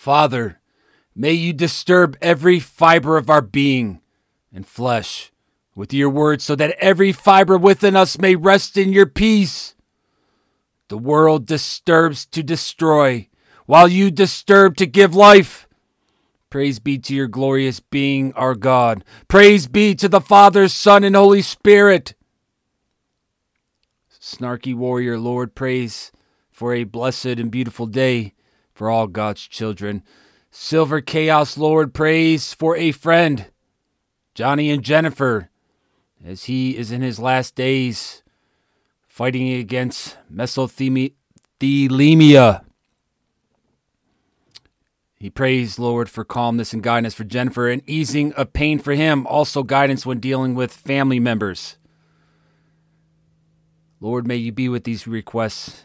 Father, 0.00 0.58
may 1.14 1.34
you 1.34 1.52
disturb 1.52 2.16
every 2.22 2.58
fiber 2.58 3.18
of 3.18 3.28
our 3.28 3.42
being 3.42 4.00
and 4.50 4.66
flesh 4.66 5.30
with 5.74 5.92
your 5.92 6.08
word 6.08 6.40
so 6.40 6.56
that 6.56 6.74
every 6.78 7.12
fiber 7.12 7.58
within 7.58 7.94
us 7.94 8.18
may 8.18 8.34
rest 8.34 8.78
in 8.78 8.94
your 8.94 9.04
peace. 9.04 9.74
The 10.88 10.96
world 10.96 11.44
disturbs 11.44 12.24
to 12.28 12.42
destroy, 12.42 13.28
while 13.66 13.88
you 13.88 14.10
disturb 14.10 14.78
to 14.78 14.86
give 14.86 15.14
life. 15.14 15.68
Praise 16.48 16.78
be 16.78 16.96
to 16.96 17.14
your 17.14 17.28
glorious 17.28 17.78
being, 17.78 18.32
our 18.32 18.54
God. 18.54 19.04
Praise 19.28 19.66
be 19.66 19.94
to 19.96 20.08
the 20.08 20.22
Father, 20.22 20.68
Son, 20.68 21.04
and 21.04 21.14
Holy 21.14 21.42
Spirit. 21.42 22.14
Snarky 24.18 24.74
warrior, 24.74 25.18
Lord, 25.18 25.54
praise 25.54 26.10
for 26.50 26.72
a 26.72 26.84
blessed 26.84 27.36
and 27.36 27.50
beautiful 27.50 27.84
day 27.84 28.32
for 28.80 28.88
all 28.88 29.06
God's 29.06 29.46
children. 29.46 30.02
Silver 30.50 31.02
Chaos, 31.02 31.58
Lord, 31.58 31.92
praise 31.92 32.54
for 32.54 32.74
a 32.78 32.92
friend, 32.92 33.44
Johnny 34.34 34.70
and 34.70 34.82
Jennifer, 34.82 35.50
as 36.24 36.44
he 36.44 36.78
is 36.78 36.90
in 36.90 37.02
his 37.02 37.18
last 37.18 37.54
days 37.54 38.22
fighting 39.06 39.52
against 39.52 40.16
mesothelioma. 40.32 41.12
He 45.18 45.28
prays, 45.28 45.78
Lord, 45.78 46.08
for 46.08 46.24
calmness 46.24 46.72
and 46.72 46.82
guidance 46.82 47.12
for 47.12 47.24
Jennifer 47.24 47.68
and 47.68 47.82
easing 47.86 48.32
of 48.32 48.54
pain 48.54 48.78
for 48.78 48.94
him, 48.94 49.26
also 49.26 49.62
guidance 49.62 50.06
when 50.06 50.20
dealing 50.20 50.54
with 50.54 50.72
family 50.72 51.20
members. 51.20 51.76
Lord, 54.00 54.26
may 54.26 54.36
you 54.36 54.52
be 54.52 54.70
with 54.70 54.84
these 54.84 55.06
requests 55.06 55.82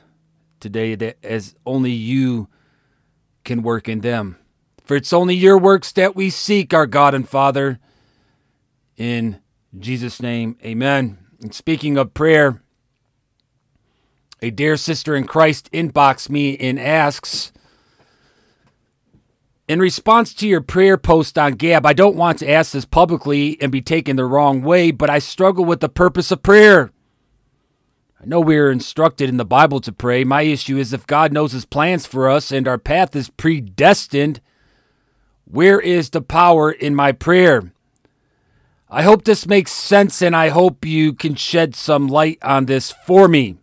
today 0.62 1.14
as 1.22 1.56
only 1.66 1.92
you 1.92 2.48
can 3.46 3.62
work 3.62 3.88
in 3.88 4.02
them. 4.02 4.38
For 4.84 4.96
it's 4.96 5.14
only 5.14 5.36
your 5.36 5.58
works 5.58 5.92
that 5.94 6.16
we 6.16 6.30
seek, 6.30 6.74
our 6.74 6.86
God 6.86 7.14
and 7.14 7.28
Father. 7.28 7.80
In 8.98 9.40
Jesus' 9.78 10.22
name, 10.22 10.58
amen. 10.64 11.18
And 11.42 11.54
speaking 11.54 11.98
of 11.98 12.14
prayer, 12.14 12.62
a 14.42 14.52
dear 14.52 14.78
sister 14.78 15.16
in 15.16 15.26
Christ 15.26 15.72
inbox 15.72 16.30
me 16.30 16.58
and 16.58 16.80
asks, 16.80 17.52
in 19.68 19.80
response 19.80 20.34
to 20.36 20.48
your 20.48 20.62
prayer 20.62 20.98
post 20.98 21.40
on 21.40 21.54
Gab, 21.54 21.88
I 21.88 21.94
don't 21.94 22.16
want 22.16 22.38
to 22.40 22.50
ask 22.50 22.74
this 22.74 22.86
publicly 22.86 23.60
and 23.60 23.72
be 23.72 23.82
taken 23.82 24.16
the 24.16 24.26
wrong 24.26 24.62
way, 24.62 24.92
but 24.92 25.10
I 25.10 25.18
struggle 25.18 25.66
with 25.66 25.80
the 25.80 25.90
purpose 25.90 26.30
of 26.30 26.44
prayer. 26.44 26.92
I 28.26 28.28
know 28.28 28.42
we're 28.42 28.72
instructed 28.72 29.30
in 29.30 29.38
the 29.38 29.46
Bible 29.46 29.80
to 29.82 29.92
pray. 29.92 30.24
My 30.24 30.42
issue 30.42 30.80
is 30.80 30.94
if 30.94 31.06
God 31.06 31.32
knows 31.32 31.52
his 31.52 31.64
plans 31.64 32.08
for 32.08 32.28
us 32.28 32.52
and 32.52 32.68
our 32.68 32.80
path 32.80 33.16
is 33.16 33.30
predestined, 33.30 34.42
where 35.44 35.80
is 35.80 36.10
the 36.10 36.24
power 36.24 36.72
in 36.72 36.96
my 36.96 37.12
prayer? 37.12 37.72
I 38.90 39.04
hope 39.04 39.26
this 39.26 39.46
makes 39.46 39.72
sense 39.72 40.24
and 40.24 40.36
I 40.36 40.50
hope 40.50 40.86
you 40.86 41.14
can 41.14 41.36
shed 41.36 41.76
some 41.76 42.08
light 42.08 42.40
on 42.42 42.66
this 42.66 42.92
for 43.06 43.28
me. 43.28 43.58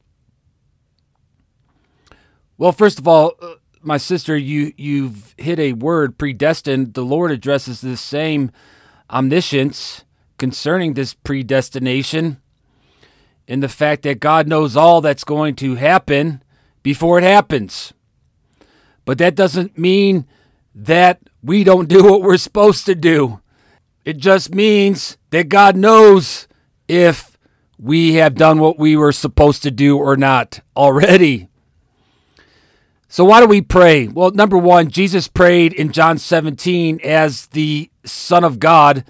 Well, 2.57 2.71
first 2.71 3.01
of 3.01 3.09
all, 3.09 3.33
uh, 3.43 3.55
my 3.81 3.97
sister, 3.97 4.37
you 4.37 4.73
you've 4.77 5.35
hit 5.39 5.59
a 5.59 5.73
word 5.73 6.19
predestined. 6.19 6.95
The 6.95 7.05
Lord 7.05 7.33
addresses 7.33 7.81
this 7.81 8.01
same 8.01 8.53
omniscience 9.11 10.05
concerning 10.39 10.95
this 10.95 11.15
predestination 11.15 12.42
in 13.47 13.61
the 13.61 13.69
fact 13.69 14.03
that 14.03 14.21
God 14.21 14.47
knows 14.49 14.77
all 14.77 15.01
that's 15.01 15.25
going 15.25 15.55
to 15.57 15.75
happen 15.75 16.43
before 16.83 17.19
it 17.19 17.25
happens. 17.25 17.93
But 19.05 19.19
that 19.19 19.35
doesn't 19.35 19.79
mean 19.79 20.27
that 20.75 21.21
we 21.43 21.65
don't 21.65 21.89
do 21.89 22.05
what 22.05 22.23
we're 22.23 22.37
supposed 22.37 22.87
to 22.87 22.95
do. 22.95 23.41
It 24.05 24.17
just 24.17 24.55
means 24.55 25.17
that 25.31 25.49
God 25.49 25.77
knows 25.77 26.49
if 26.89 27.37
we 27.79 28.15
have 28.15 28.35
done 28.35 28.59
what 28.59 28.79
we 28.79 28.97
were 28.97 29.13
supposed 29.13 29.63
to 29.65 29.71
do 29.71 29.97
or 29.99 30.17
not 30.17 30.61
already. 30.77 31.49
So, 33.09 33.25
why 33.25 33.41
do 33.41 33.47
we 33.47 33.61
pray? 33.61 34.09
Well, 34.09 34.31
number 34.31 34.57
one, 34.57 34.89
Jesus 34.89 35.29
prayed 35.29 35.75
in 35.75 35.93
John 35.93 36.17
17 36.17 37.01
as 37.05 37.47
the 37.49 37.91
Son 38.05 38.43
of 38.43 38.59
God 38.59 39.05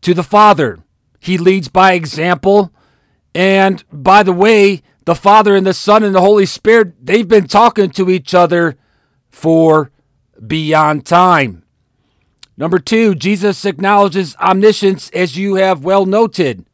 to 0.00 0.14
the 0.14 0.24
Father. 0.24 0.80
He 1.20 1.38
leads 1.38 1.68
by 1.68 1.92
example. 1.92 2.72
And 3.36 3.84
by 3.92 4.22
the 4.22 4.32
way, 4.32 4.80
the 5.04 5.14
Father 5.14 5.54
and 5.54 5.66
the 5.66 5.74
Son 5.74 6.02
and 6.02 6.14
the 6.14 6.22
Holy 6.22 6.46
Spirit, 6.46 7.04
they've 7.04 7.28
been 7.28 7.46
talking 7.46 7.90
to 7.90 8.08
each 8.08 8.32
other 8.32 8.78
for 9.28 9.90
beyond 10.46 11.04
time. 11.04 11.62
Number 12.56 12.78
two, 12.78 13.14
Jesus 13.14 13.66
acknowledges 13.66 14.36
omniscience 14.36 15.10
as 15.10 15.36
you 15.36 15.56
have 15.56 15.84
well 15.84 16.06
noted. 16.06 16.64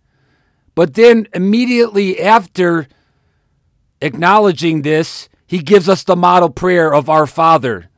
But 0.77 0.95
then 0.95 1.27
immediately 1.35 2.21
after 2.21 2.87
acknowledging 4.01 4.83
this, 4.83 5.29
he 5.49 5.59
gives 5.59 5.89
us 5.89 6.05
the 6.05 6.15
model 6.15 6.49
prayer 6.49 6.95
of 6.95 7.11
our 7.11 7.27
Father. 7.27 7.91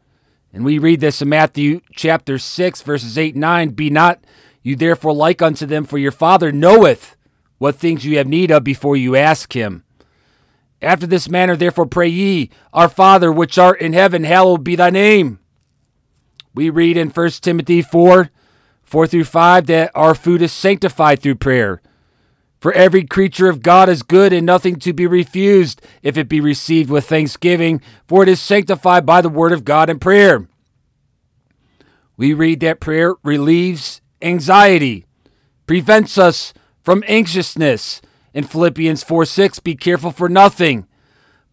And 0.54 0.64
we 0.64 0.78
read 0.78 1.00
this 1.00 1.20
in 1.20 1.28
Matthew 1.28 1.82
chapter 1.92 2.38
6, 2.38 2.81
verses 2.81 3.19
8 3.19 3.34
and 3.34 3.42
9. 3.42 3.69
Be 3.72 3.91
not 3.91 4.25
you 4.62 4.75
therefore 4.75 5.12
like 5.12 5.42
unto 5.42 5.66
them, 5.66 5.84
for 5.84 5.98
your 5.98 6.12
Father 6.12 6.50
knoweth 6.50 7.14
what 7.64 7.76
things 7.76 8.04
you 8.04 8.19
have 8.19 8.26
need 8.26 8.50
of 8.50 8.62
before 8.62 8.94
you 8.94 9.16
ask 9.16 9.54
him. 9.54 9.84
After 10.82 11.06
this 11.06 11.30
manner, 11.30 11.56
therefore, 11.56 11.86
pray 11.86 12.08
ye, 12.08 12.50
Our 12.75 12.91
Father 12.91 13.32
which 13.32 13.56
art 13.56 13.80
in 13.80 13.94
heaven, 13.94 14.25
hallowed 14.25 14.62
be 14.62 14.76
thy 14.76 14.91
name. 14.91 15.38
We 16.54 16.69
read 16.69 16.98
in 16.98 17.08
1 17.08 17.30
Timothy 17.41 17.80
4 17.80 18.28
4 18.82 19.06
through 19.06 19.25
5 19.25 19.66
that 19.69 19.91
our 19.94 20.14
food 20.14 20.42
is 20.42 20.52
sanctified 20.52 21.22
through 21.22 21.36
prayer. 21.36 21.80
For 22.60 22.70
every 22.75 23.06
creature 23.06 23.48
of 23.48 23.62
God 23.62 23.88
is 23.88 24.02
good 24.02 24.34
and 24.34 24.44
nothing 24.44 24.76
to 24.81 24.92
be 24.92 25.06
refused 25.06 25.81
if 26.02 26.19
it 26.19 26.28
be 26.28 26.42
received 26.42 26.91
with 26.91 27.08
thanksgiving, 27.08 27.81
for 28.06 28.25
it 28.25 28.28
is 28.28 28.42
sanctified 28.42 29.06
by 29.06 29.22
the 29.22 29.31
word 29.31 29.52
of 29.52 29.64
God 29.64 29.88
and 29.88 30.02
prayer. 30.02 30.46
We 32.19 32.34
read 32.34 32.60
that 32.60 32.81
prayer 32.81 33.14
relieves 33.22 34.02
anxiety, 34.20 35.06
prevents 35.66 36.19
us 36.19 36.52
from 36.84 37.03
anxiousness. 37.06 38.00
In 38.33 38.45
Philippians 38.45 39.03
4 39.05 39.25
6, 39.25 39.61
be 39.61 39.77
careful 39.77 40.11
for 40.11 40.28
nothing, 40.28 40.87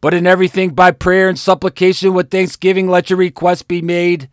but 0.02 0.14
in 0.14 0.26
everything 0.26 0.72
by 0.72 0.92
prayer 0.92 1.30
and 1.30 1.38
supplication 1.38 2.14
with 2.14 2.32
thanksgiving, 2.32 2.90
let 2.90 3.10
your 3.10 3.18
requests 3.18 3.62
be 3.62 3.82
made 3.82 4.30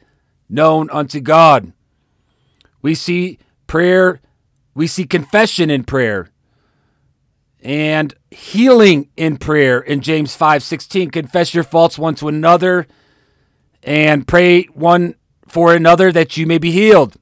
known 0.48 0.88
unto 0.90 1.20
God. 1.20 1.72
We 2.80 2.94
see 2.94 3.38
prayer, 3.66 4.20
we 4.74 4.86
see 4.86 5.04
confession 5.04 5.68
in 5.68 5.84
prayer 5.84 6.30
and 7.60 8.14
healing 8.30 9.08
in 9.16 9.36
prayer 9.36 9.80
in 9.80 10.00
James 10.00 10.36
5:16 10.36 11.10
confess 11.10 11.54
your 11.54 11.64
faults 11.64 11.98
one 11.98 12.14
to 12.16 12.28
another 12.28 12.86
and 13.82 14.26
pray 14.26 14.62
one 14.74 15.14
for 15.46 15.74
another 15.74 16.12
that 16.12 16.36
you 16.36 16.46
may 16.46 16.58
be 16.58 16.70
healed 16.70 17.16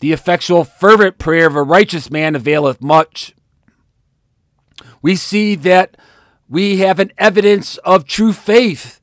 the 0.00 0.12
effectual 0.12 0.64
fervent 0.64 1.18
prayer 1.18 1.46
of 1.46 1.54
a 1.54 1.62
righteous 1.62 2.10
man 2.10 2.34
availeth 2.34 2.80
much. 2.80 3.34
We 5.02 5.16
see 5.16 5.54
that 5.56 5.96
we 6.48 6.78
have 6.78 6.98
an 6.98 7.12
evidence 7.16 7.76
of 7.78 8.06
true 8.06 8.32
faith 8.32 9.00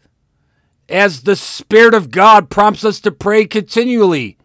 as 0.89 1.23
the 1.23 1.35
spirit 1.35 1.93
of 1.93 2.11
God 2.11 2.49
prompts 2.49 2.83
us 2.83 2.99
to 3.01 3.11
pray 3.11 3.45
continually. 3.45 4.37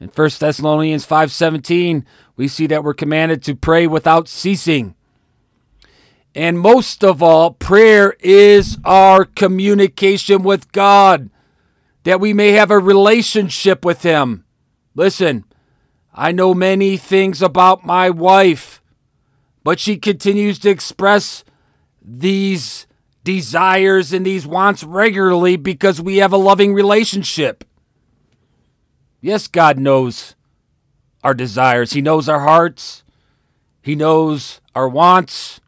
In 0.00 0.08
1 0.08 0.40
Thessalonians 0.40 1.06
5:17 1.06 2.04
we 2.36 2.48
see 2.48 2.66
that 2.66 2.82
we're 2.82 2.94
commanded 2.94 3.42
to 3.44 3.54
pray 3.54 3.86
without 3.86 4.28
ceasing. 4.28 4.94
And 6.34 6.58
most 6.58 7.04
of 7.04 7.22
all, 7.22 7.50
prayer 7.52 8.16
is 8.20 8.78
our 8.84 9.24
communication 9.24 10.42
with 10.42 10.72
God, 10.72 11.28
that 12.04 12.20
we 12.20 12.32
may 12.32 12.52
have 12.52 12.70
a 12.70 12.78
relationship 12.78 13.84
with 13.84 14.02
Him. 14.02 14.44
Listen, 14.94 15.44
I 16.14 16.32
know 16.32 16.54
many 16.54 16.96
things 16.96 17.40
about 17.40 17.84
my 17.84 18.10
wife, 18.10 18.82
but 19.64 19.80
she 19.80 19.96
continues 19.96 20.58
to 20.60 20.70
express 20.70 21.44
these 22.02 22.86
desires 23.24 24.12
and 24.12 24.26
these 24.26 24.46
wants 24.46 24.84
regularly 24.84 25.56
because 25.56 26.00
we 26.00 26.18
have 26.18 26.32
a 26.32 26.36
loving 26.36 26.74
relationship. 26.74 27.64
Yes, 29.20 29.46
God 29.46 29.78
knows 29.78 30.34
our 31.24 31.34
desires, 31.34 31.92
He 31.92 32.02
knows 32.02 32.28
our 32.28 32.40
hearts, 32.40 33.04
He 33.80 33.94
knows 33.94 34.60
our 34.74 34.88
wants 34.88 35.60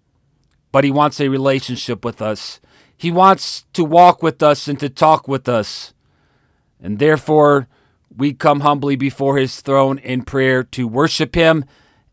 but 0.75 0.83
He 0.83 0.91
wants 0.91 1.21
a 1.21 1.29
relationship 1.29 2.05
with 2.05 2.21
us. 2.21 2.59
He 2.97 3.13
wants 3.13 3.65
to 3.75 3.85
walk 3.85 4.25
with 4.25 4.43
us 4.43 4.67
and 4.67 4.77
to 4.81 4.89
talk 4.89 5.29
with 5.29 5.49
us. 5.49 5.95
And 6.83 6.99
therefore, 6.99 7.69
we 8.17 8.33
come 8.33 8.61
humbly 8.61 8.97
before 8.97 9.37
His 9.37 9.61
throne 9.61 9.99
in 9.99 10.23
prayer 10.23 10.63
to 10.65 10.87
worship 10.87 11.35
Him 11.35 11.65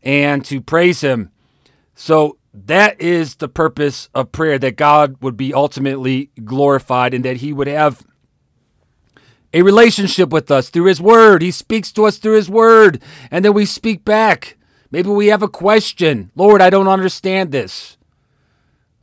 and 0.02 0.44
to 0.46 0.60
praise 0.60 1.00
Him. 1.00 1.30
So, 1.94 2.38
that 2.54 3.00
is 3.00 3.36
the 3.36 3.48
purpose 3.48 4.10
of 4.14 4.32
prayer 4.32 4.58
that 4.58 4.76
God 4.76 5.16
would 5.22 5.38
be 5.38 5.54
ultimately 5.54 6.30
glorified 6.44 7.14
and 7.14 7.24
that 7.24 7.38
He 7.38 7.52
would 7.52 7.66
have 7.66 8.04
a 9.54 9.62
relationship 9.62 10.30
with 10.30 10.50
us 10.50 10.68
through 10.68 10.84
His 10.84 11.00
Word. 11.00 11.42
He 11.42 11.50
speaks 11.50 11.92
to 11.92 12.04
us 12.04 12.18
through 12.18 12.36
His 12.36 12.50
Word, 12.50 13.02
and 13.30 13.44
then 13.44 13.54
we 13.54 13.64
speak 13.64 14.04
back. 14.04 14.56
Maybe 14.90 15.08
we 15.08 15.28
have 15.28 15.42
a 15.42 15.48
question. 15.48 16.30
Lord, 16.34 16.60
I 16.60 16.68
don't 16.68 16.88
understand 16.88 17.52
this. 17.52 17.96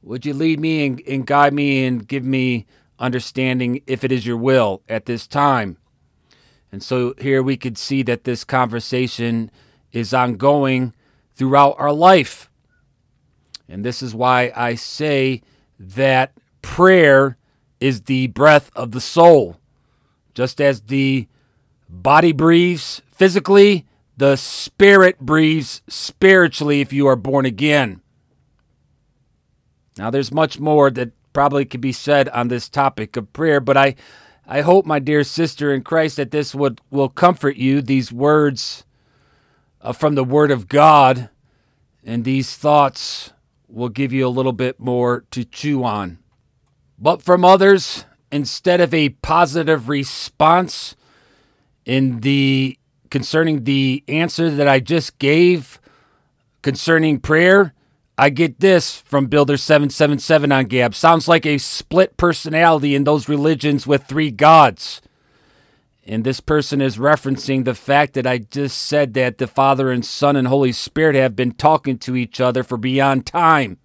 Would 0.03 0.25
you 0.25 0.33
lead 0.33 0.59
me 0.59 0.85
and, 0.85 1.01
and 1.07 1.25
guide 1.25 1.53
me 1.53 1.85
and 1.85 2.07
give 2.07 2.23
me 2.23 2.65
understanding 2.99 3.81
if 3.87 4.03
it 4.03 4.11
is 4.11 4.25
your 4.25 4.37
will 4.37 4.81
at 4.87 5.05
this 5.05 5.27
time? 5.27 5.77
And 6.71 6.83
so 6.83 7.13
here 7.19 7.41
we 7.41 7.57
could 7.57 7.77
see 7.77 8.03
that 8.03 8.23
this 8.23 8.43
conversation 8.43 9.49
is 9.91 10.13
ongoing 10.13 10.93
throughout 11.35 11.75
our 11.79 11.91
life. 11.91 12.49
And 13.67 13.83
this 13.83 14.01
is 14.01 14.13
why 14.13 14.51
I 14.55 14.75
say 14.75 15.41
that 15.79 16.33
prayer 16.61 17.37
is 17.79 18.01
the 18.01 18.27
breath 18.27 18.71
of 18.75 18.91
the 18.91 19.01
soul. 19.01 19.57
Just 20.33 20.59
as 20.61 20.81
the 20.81 21.27
body 21.87 22.31
breathes 22.31 23.01
physically, 23.11 23.85
the 24.17 24.35
spirit 24.35 25.19
breathes 25.19 25.81
spiritually 25.87 26.81
if 26.81 26.91
you 26.91 27.07
are 27.07 27.15
born 27.15 27.45
again. 27.45 28.01
Now, 29.97 30.09
there's 30.09 30.31
much 30.31 30.59
more 30.59 30.89
that 30.91 31.11
probably 31.33 31.65
could 31.65 31.81
be 31.81 31.91
said 31.91 32.29
on 32.29 32.47
this 32.47 32.69
topic 32.69 33.15
of 33.15 33.31
prayer, 33.33 33.59
but 33.59 33.77
I, 33.77 33.95
I 34.51 34.61
hope, 34.61 34.87
my 34.87 34.97
dear 34.97 35.23
sister 35.23 35.71
in 35.71 35.83
Christ, 35.83 36.15
that 36.15 36.31
this 36.31 36.55
would, 36.55 36.81
will 36.89 37.07
comfort 37.07 37.57
you, 37.57 37.83
these 37.83 38.11
words 38.11 38.83
uh, 39.79 39.93
from 39.93 40.15
the 40.15 40.23
Word 40.23 40.49
of 40.49 40.67
God, 40.67 41.29
and 42.03 42.23
these 42.23 42.55
thoughts 42.55 43.31
will 43.67 43.89
give 43.89 44.11
you 44.11 44.25
a 44.25 44.27
little 44.27 44.51
bit 44.51 44.79
more 44.79 45.23
to 45.29 45.45
chew 45.45 45.83
on. 45.83 46.17
But 46.97 47.21
from 47.21 47.45
others, 47.45 48.05
instead 48.31 48.81
of 48.81 48.91
a 48.91 49.09
positive 49.09 49.87
response 49.87 50.95
in 51.85 52.21
the 52.21 52.79
concerning 53.11 53.65
the 53.65 54.03
answer 54.07 54.49
that 54.49 54.67
I 54.67 54.79
just 54.79 55.19
gave 55.19 55.79
concerning 56.63 57.19
prayer, 57.19 57.75
I 58.19 58.29
get 58.29 58.59
this 58.59 58.97
from 58.97 59.27
Builder 59.27 59.55
777 59.55 60.51
on 60.51 60.65
Gab. 60.65 60.93
Sounds 60.93 61.29
like 61.29 61.45
a 61.45 61.57
split 61.57 62.17
personality 62.17 62.93
in 62.93 63.05
those 63.05 63.29
religions 63.29 63.87
with 63.87 64.03
three 64.03 64.29
gods. 64.29 65.01
And 66.05 66.25
this 66.25 66.41
person 66.41 66.81
is 66.81 66.97
referencing 66.97 67.63
the 67.63 67.73
fact 67.73 68.15
that 68.15 68.27
I 68.27 68.39
just 68.39 68.77
said 68.77 69.13
that 69.13 69.37
the 69.37 69.47
Father 69.47 69.89
and 69.89 70.05
Son 70.05 70.35
and 70.35 70.49
Holy 70.49 70.73
Spirit 70.73 71.15
have 71.15 71.33
been 71.33 71.53
talking 71.53 71.97
to 71.99 72.17
each 72.17 72.41
other 72.41 72.61
for 72.61 72.77
beyond 72.77 73.25
time. 73.25 73.77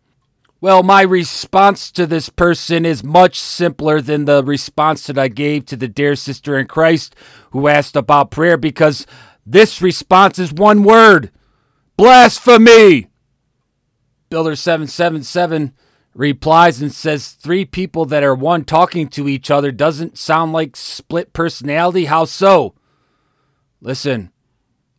Well, 0.61 0.83
my 0.83 1.03
response 1.03 1.93
to 1.93 2.05
this 2.05 2.29
person 2.29 2.85
is 2.85 3.05
much 3.05 3.39
simpler 3.39 4.01
than 4.01 4.25
the 4.25 4.43
response 4.43 5.07
that 5.07 5.17
I 5.17 5.29
gave 5.29 5.65
to 5.67 5.77
the 5.77 5.87
dear 5.87 6.17
sister 6.17 6.59
in 6.59 6.67
Christ 6.67 7.15
who 7.53 7.69
asked 7.69 7.95
about 7.95 8.33
prayer 8.33 8.57
because 8.57 9.07
this 9.47 9.81
response 9.81 10.41
is 10.41 10.53
one 10.53 10.83
word 10.83 11.31
blasphemy. 11.97 13.11
Builder 14.35 14.57
777 14.57 15.73
replies 16.13 16.83
and 16.83 16.93
says 16.93 17.31
three 17.31 17.65
people 17.65 18.05
that 18.07 18.25
are 18.25 18.35
one 18.35 18.65
talking 18.65 19.07
to 19.11 19.29
each 19.29 19.49
other 19.49 19.71
doesn't 19.71 20.19
sound 20.19 20.53
like 20.53 20.75
split 20.75 21.33
personality. 21.33 22.07
How 22.07 22.25
so? 22.25 22.75
Listen, 23.81 24.33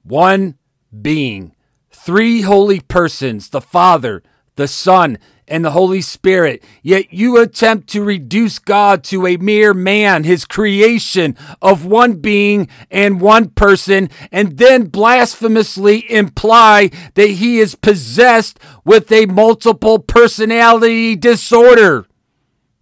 one 0.04 0.58
being, 1.02 1.54
three 1.92 2.44
holy 2.44 2.80
persons, 2.80 3.50
the 3.50 3.60
Father, 3.60 4.24
the 4.56 4.70
Son, 4.70 5.18
and 5.48 5.64
the 5.64 5.72
Holy 5.72 6.02
Spirit, 6.02 6.64
yet 6.82 7.14
you 7.14 7.38
attempt 7.38 7.88
to 7.90 8.04
reduce 8.04 8.58
God 8.60 9.04
to 9.06 9.28
a 9.28 9.38
mere 9.38 9.74
man, 9.74 10.24
his 10.24 10.46
creation 10.46 11.38
of 11.62 11.86
one 11.86 12.14
being 12.14 12.68
and 12.90 13.22
one 13.22 13.50
person, 13.50 14.10
and 14.32 14.58
then 14.58 14.86
blasphemously 14.86 16.10
imply 16.12 16.90
that 17.14 17.30
he 17.30 17.60
is 17.60 17.76
possessed 17.76 18.60
with 18.84 19.12
a 19.12 19.28
multiple 19.28 20.00
personality 20.00 21.16
disorder, 21.16 22.08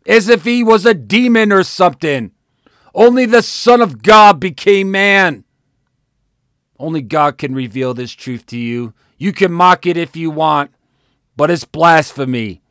as 0.06 0.30
if 0.30 0.46
he 0.46 0.64
was 0.64 0.86
a 0.86 0.94
demon 0.94 1.52
or 1.52 1.64
something. 1.64 2.32
Only 2.96 3.26
the 3.26 3.42
Son 3.42 3.82
of 3.82 4.04
God 4.04 4.40
became 4.40 4.92
man. 4.92 5.44
Only 6.80 7.02
God 7.02 7.38
can 7.38 7.56
reveal 7.56 7.94
this 7.94 8.12
truth 8.12 8.46
to 8.48 8.58
you. 8.58 8.94
You 9.18 9.34
can 9.34 9.52
mock 9.52 9.86
it 9.86 9.98
if 9.98 10.16
you 10.16 10.30
want 10.30 10.72
but 11.36 11.50
it's 11.50 11.66
blasphemy. 11.66 12.62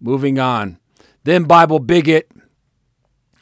Moving 0.00 0.38
on. 0.38 0.78
Then 1.24 1.44
Bible 1.44 1.78
Bigot 1.78 2.30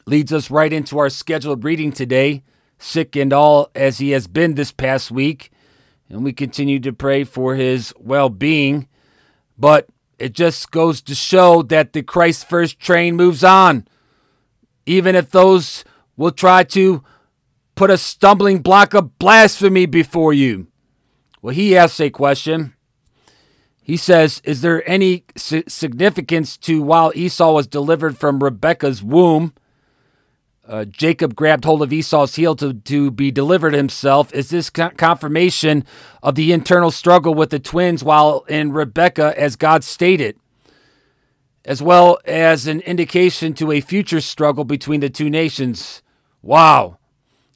leads 0.07 0.33
us 0.33 0.51
right 0.51 0.73
into 0.73 0.99
our 0.99 1.09
scheduled 1.09 1.65
reading 1.65 1.93
today, 1.93 2.43
sick 2.79 3.17
and 3.17 3.33
all 3.33 3.71
as 3.75 3.99
he 3.99 4.11
has 4.11 4.27
been 4.27 4.55
this 4.55 4.73
past 4.73 5.11
week. 5.11 5.51
And 6.09 6.25
we 6.25 6.33
continue 6.33 6.81
to 6.81 6.93
pray 6.93 7.25
for 7.25 7.55
his 7.55 7.95
well 7.99 8.29
being. 8.29 8.89
But 9.57 9.89
it 10.19 10.33
just 10.33 10.71
goes 10.71 11.01
to 11.03 11.15
show 11.15 11.63
that 11.63 11.93
the 11.93 12.03
Christ 12.03 12.49
first 12.49 12.79
train 12.79 13.17
moves 13.17 13.45
on. 13.45 13.87
Even 14.85 15.15
if 15.15 15.31
those 15.31 15.85
will 16.17 16.33
try 16.33 16.65
to 16.65 17.03
put 17.75 17.91
a 17.91 17.97
stumbling 17.97 18.59
block 18.59 18.93
of 18.93 19.19
blasphemy 19.19 19.87
before 19.87 20.35
you. 20.35 20.67
Well, 21.41 21.55
he 21.55 21.77
asks 21.77 22.01
a 22.01 22.11
question 22.11 22.75
he 23.83 23.97
says, 23.97 24.41
Is 24.45 24.61
there 24.61 24.89
any 24.89 25.25
significance 25.37 26.57
to 26.59 26.83
while 26.83 27.13
Esau 27.15 27.53
was 27.53 27.67
delivered 27.67 28.19
from 28.19 28.43
Rebekah's 28.43 29.03
womb? 29.03 29.53
Uh, 30.71 30.85
Jacob 30.85 31.35
grabbed 31.35 31.65
hold 31.65 31.83
of 31.83 31.93
Esau's 31.93 32.37
heel 32.37 32.55
to, 32.55 32.73
to 32.73 33.11
be 33.11 33.33
delivered 33.33 33.75
himself. 33.75 34.33
Is 34.33 34.51
this 34.51 34.71
confirmation 34.71 35.85
of 36.23 36.37
the 36.37 36.53
internal 36.53 36.93
struggle 36.93 37.35
with 37.35 37.51
the 37.51 37.59
twins 37.59 38.05
while 38.05 38.45
in 38.49 38.71
Rebekah, 38.71 39.35
as 39.37 39.57
God 39.57 39.83
stated, 39.83 40.37
as 41.65 41.83
well 41.83 42.21
as 42.25 42.69
an 42.69 42.83
indication 42.83 43.53
to 43.55 43.73
a 43.73 43.81
future 43.81 44.21
struggle 44.21 44.65
between 44.65 45.01
the 45.01 45.11
two 45.11 45.29
nations? 45.29 46.03
Wow. 46.41 47.00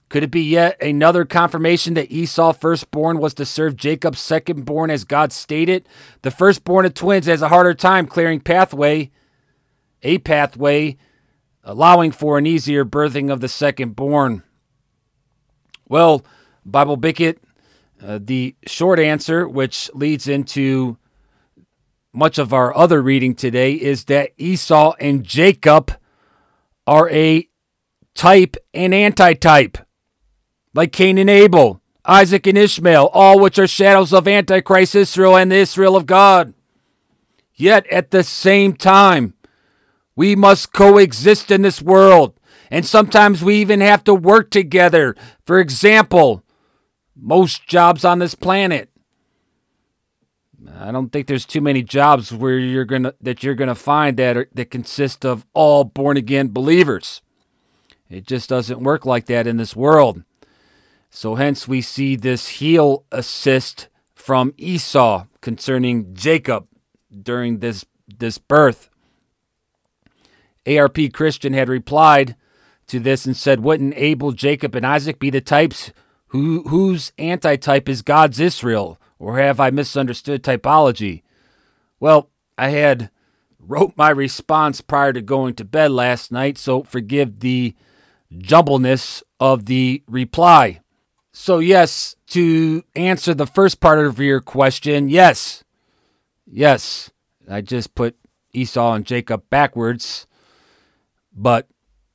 Could 0.08 0.22
it 0.22 0.30
be 0.30 0.42
yet 0.42 0.80
another 0.82 1.24
confirmation 1.24 1.94
that 1.94 2.12
Esau 2.12 2.52
firstborn 2.52 3.18
was 3.18 3.34
to 3.34 3.44
serve 3.44 3.76
Jacob's 3.76 4.20
secondborn 4.20 4.90
as 4.90 5.04
God 5.04 5.32
stated? 5.32 5.88
The 6.22 6.30
firstborn 6.30 6.86
of 6.86 6.94
twins 6.94 7.26
has 7.26 7.42
a 7.42 7.48
harder 7.48 7.74
time 7.74 8.06
clearing 8.06 8.40
pathway, 8.40 9.10
a 10.02 10.18
pathway, 10.18 10.98
allowing 11.64 12.12
for 12.12 12.38
an 12.38 12.46
easier 12.46 12.84
birthing 12.84 13.32
of 13.32 13.40
the 13.40 13.46
secondborn. 13.46 14.42
Well, 15.88 16.24
Bible 16.64 16.96
Bigot, 16.96 17.42
uh, 18.02 18.18
the 18.22 18.54
short 18.66 18.98
answer, 18.98 19.48
which 19.48 19.90
leads 19.94 20.28
into 20.28 20.98
much 22.12 22.38
of 22.38 22.52
our 22.52 22.76
other 22.76 23.02
reading 23.02 23.34
today, 23.34 23.72
is 23.72 24.04
that 24.04 24.32
Esau 24.36 24.94
and 25.00 25.24
Jacob 25.24 25.92
are 26.86 27.10
a 27.10 27.48
type 28.14 28.56
and 28.72 28.94
antitype 28.94 29.78
like 30.74 30.92
Cain 30.92 31.16
and 31.18 31.30
Abel, 31.30 31.80
Isaac 32.04 32.46
and 32.46 32.58
Ishmael, 32.58 33.06
all 33.12 33.38
which 33.38 33.58
are 33.58 33.66
shadows 33.66 34.12
of 34.12 34.28
Antichrist 34.28 34.94
Israel 34.94 35.36
and 35.36 35.50
the 35.50 35.56
Israel 35.56 35.96
of 35.96 36.06
God. 36.06 36.52
Yet 37.54 37.86
at 37.86 38.10
the 38.10 38.24
same 38.24 38.74
time, 38.74 39.34
we 40.16 40.36
must 40.36 40.72
coexist 40.72 41.50
in 41.50 41.62
this 41.62 41.80
world, 41.80 42.38
and 42.70 42.84
sometimes 42.84 43.42
we 43.42 43.56
even 43.56 43.80
have 43.80 44.04
to 44.04 44.14
work 44.14 44.50
together. 44.50 45.14
For 45.46 45.58
example, 45.60 46.42
most 47.16 47.66
jobs 47.66 48.04
on 48.04 48.18
this 48.18 48.34
planet. 48.34 48.90
I 50.76 50.90
don't 50.90 51.10
think 51.10 51.26
there's 51.26 51.46
too 51.46 51.60
many 51.60 51.82
jobs 51.82 52.32
where 52.32 52.58
you're 52.58 52.84
gonna 52.84 53.14
that 53.20 53.42
you're 53.42 53.54
gonna 53.54 53.74
find 53.74 54.16
that 54.16 54.36
are, 54.36 54.48
that 54.54 54.70
consist 54.70 55.24
of 55.24 55.46
all 55.52 55.84
born 55.84 56.16
again 56.16 56.48
believers. 56.48 57.22
It 58.10 58.26
just 58.26 58.48
doesn't 58.48 58.82
work 58.82 59.06
like 59.06 59.26
that 59.26 59.46
in 59.46 59.56
this 59.56 59.76
world. 59.76 60.22
So 61.16 61.36
hence 61.36 61.68
we 61.68 61.80
see 61.80 62.16
this 62.16 62.48
heel 62.48 63.04
assist 63.12 63.88
from 64.16 64.52
Esau 64.58 65.26
concerning 65.40 66.12
Jacob 66.12 66.66
during 67.22 67.60
this 67.60 67.86
this 68.08 68.36
birth. 68.36 68.90
ARP 70.66 70.98
Christian 71.12 71.52
had 71.52 71.68
replied 71.68 72.34
to 72.88 72.98
this 72.98 73.26
and 73.26 73.36
said, 73.36 73.60
Wouldn't 73.60 73.94
Abel, 73.96 74.32
Jacob, 74.32 74.74
and 74.74 74.84
Isaac 74.84 75.20
be 75.20 75.30
the 75.30 75.40
types 75.40 75.92
who, 76.28 76.64
whose 76.64 77.12
antitype 77.16 77.88
is 77.88 78.02
God's 78.02 78.40
Israel? 78.40 79.00
Or 79.20 79.38
have 79.38 79.60
I 79.60 79.70
misunderstood 79.70 80.42
typology? 80.42 81.22
Well, 82.00 82.28
I 82.58 82.70
had 82.70 83.10
wrote 83.60 83.92
my 83.96 84.10
response 84.10 84.80
prior 84.80 85.12
to 85.12 85.22
going 85.22 85.54
to 85.54 85.64
bed 85.64 85.92
last 85.92 86.32
night, 86.32 86.58
so 86.58 86.82
forgive 86.82 87.38
the 87.38 87.76
jumbleness 88.36 89.22
of 89.38 89.66
the 89.66 90.02
reply. 90.08 90.80
So, 91.36 91.58
yes, 91.58 92.14
to 92.28 92.84
answer 92.94 93.34
the 93.34 93.46
first 93.46 93.80
part 93.80 93.98
of 93.98 94.20
your 94.20 94.40
question, 94.40 95.08
yes. 95.08 95.64
Yes. 96.46 97.10
I 97.50 97.60
just 97.60 97.96
put 97.96 98.16
Esau 98.52 98.94
and 98.94 99.04
Jacob 99.04 99.42
backwards, 99.50 100.28
but 101.34 101.66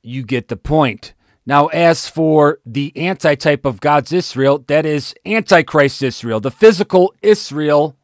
you 0.02 0.24
get 0.24 0.48
the 0.48 0.56
point. 0.56 1.14
Now, 1.46 1.68
as 1.68 2.08
for 2.08 2.60
the 2.66 2.94
antitype 2.96 3.66
of 3.66 3.82
God's 3.82 4.14
Israel, 4.14 4.64
that 4.68 4.86
is 4.86 5.14
Antichrist 5.26 6.02
Israel, 6.02 6.40
the 6.40 6.50
physical 6.50 7.14
Israel 7.22 7.98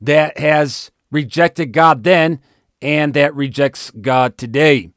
that 0.00 0.38
has 0.38 0.90
rejected 1.10 1.72
God 1.72 2.04
then 2.04 2.40
and 2.80 3.12
that 3.12 3.34
rejects 3.34 3.90
God 3.90 4.38
today. 4.38 4.92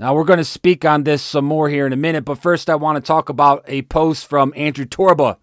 Now, 0.00 0.14
we're 0.14 0.24
going 0.24 0.38
to 0.38 0.44
speak 0.44 0.86
on 0.86 1.04
this 1.04 1.20
some 1.20 1.44
more 1.44 1.68
here 1.68 1.86
in 1.86 1.92
a 1.92 1.96
minute, 1.96 2.24
but 2.24 2.38
first, 2.38 2.70
I 2.70 2.74
want 2.74 2.96
to 2.96 3.06
talk 3.06 3.28
about 3.28 3.62
a 3.66 3.82
post 3.82 4.26
from 4.26 4.50
Andrew 4.56 4.86
Torba, 4.86 5.36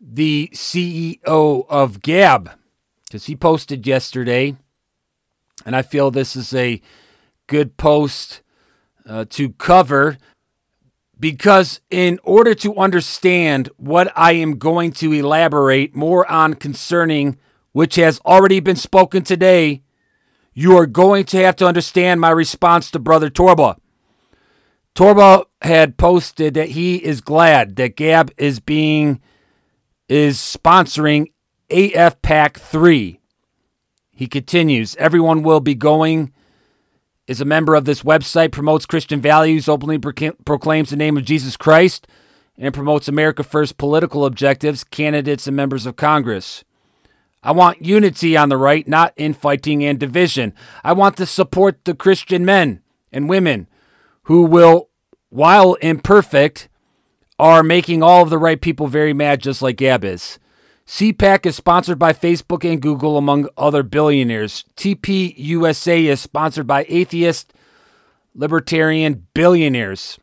the 0.00 0.48
CEO 0.52 1.66
of 1.68 2.00
Gab, 2.00 2.52
because 3.02 3.26
he 3.26 3.34
posted 3.34 3.84
yesterday, 3.84 4.54
and 5.66 5.74
I 5.74 5.82
feel 5.82 6.12
this 6.12 6.36
is 6.36 6.54
a 6.54 6.80
good 7.48 7.76
post 7.76 8.42
uh, 9.08 9.24
to 9.30 9.50
cover 9.54 10.18
because 11.18 11.80
in 11.90 12.20
order 12.22 12.54
to 12.54 12.76
understand 12.76 13.70
what 13.76 14.12
I 14.14 14.34
am 14.34 14.56
going 14.56 14.92
to 14.92 15.12
elaborate 15.12 15.96
more 15.96 16.30
on 16.30 16.54
concerning 16.54 17.38
which 17.72 17.96
has 17.96 18.20
already 18.24 18.60
been 18.60 18.76
spoken 18.76 19.24
today, 19.24 19.82
you 20.54 20.76
are 20.76 20.86
going 20.86 21.24
to 21.24 21.38
have 21.38 21.56
to 21.56 21.66
understand 21.66 22.20
my 22.20 22.30
response 22.30 22.90
to 22.90 22.98
Brother 22.98 23.28
Torba. 23.28 23.76
Torba 24.94 25.44
had 25.60 25.96
posted 25.96 26.54
that 26.54 26.70
he 26.70 26.96
is 26.96 27.20
glad 27.20 27.76
that 27.76 27.96
Gab 27.96 28.30
is 28.38 28.60
being 28.60 29.20
is 30.08 30.38
sponsoring 30.38 31.32
AFPAC 31.70 32.56
3. 32.56 33.20
He 34.12 34.26
continues, 34.28 34.94
everyone 34.96 35.42
will 35.42 35.60
be 35.60 35.74
going 35.74 36.32
is 37.26 37.40
a 37.40 37.44
member 37.44 37.74
of 37.74 37.86
this 37.86 38.02
website, 38.02 38.52
promotes 38.52 38.86
Christian 38.86 39.20
values, 39.20 39.68
openly 39.68 39.98
proclaims 39.98 40.90
the 40.90 40.96
name 40.96 41.16
of 41.16 41.24
Jesus 41.24 41.56
Christ, 41.56 42.06
and 42.56 42.74
promotes 42.74 43.08
America 43.08 43.42
First 43.42 43.78
political 43.78 44.26
objectives, 44.26 44.84
candidates, 44.84 45.46
and 45.46 45.56
members 45.56 45.86
of 45.86 45.96
Congress. 45.96 46.64
I 47.44 47.52
want 47.52 47.84
unity 47.84 48.36
on 48.36 48.48
the 48.48 48.56
right, 48.56 48.88
not 48.88 49.12
infighting 49.16 49.84
and 49.84 50.00
division. 50.00 50.54
I 50.82 50.94
want 50.94 51.16
to 51.18 51.26
support 51.26 51.84
the 51.84 51.94
Christian 51.94 52.44
men 52.44 52.80
and 53.12 53.28
women 53.28 53.68
who 54.22 54.44
will, 54.44 54.88
while 55.28 55.74
imperfect, 55.74 56.68
are 57.38 57.62
making 57.62 58.02
all 58.02 58.22
of 58.22 58.30
the 58.30 58.38
right 58.38 58.60
people 58.60 58.86
very 58.86 59.12
mad, 59.12 59.40
just 59.40 59.60
like 59.60 59.76
Gab 59.76 60.04
is. 60.04 60.38
CPAC 60.86 61.46
is 61.46 61.56
sponsored 61.56 61.98
by 61.98 62.12
Facebook 62.12 62.68
and 62.70 62.80
Google, 62.80 63.16
among 63.16 63.48
other 63.56 63.82
billionaires. 63.82 64.64
TP 64.76 65.34
USA 65.36 66.06
is 66.06 66.20
sponsored 66.20 66.66
by 66.66 66.86
atheist 66.88 67.52
libertarian 68.34 69.26
billionaires. 69.34 70.18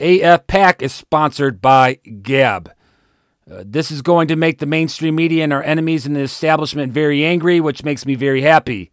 AFPAC 0.00 0.82
is 0.82 0.92
sponsored 0.92 1.60
by 1.60 1.94
Gab. 2.22 2.72
Uh, 3.50 3.62
this 3.64 3.90
is 3.90 4.02
going 4.02 4.28
to 4.28 4.36
make 4.36 4.58
the 4.58 4.66
mainstream 4.66 5.14
media 5.14 5.42
and 5.42 5.52
our 5.52 5.62
enemies 5.62 6.04
in 6.04 6.12
the 6.12 6.20
establishment 6.20 6.92
very 6.92 7.24
angry, 7.24 7.60
which 7.60 7.84
makes 7.84 8.04
me 8.04 8.14
very 8.14 8.42
happy. 8.42 8.90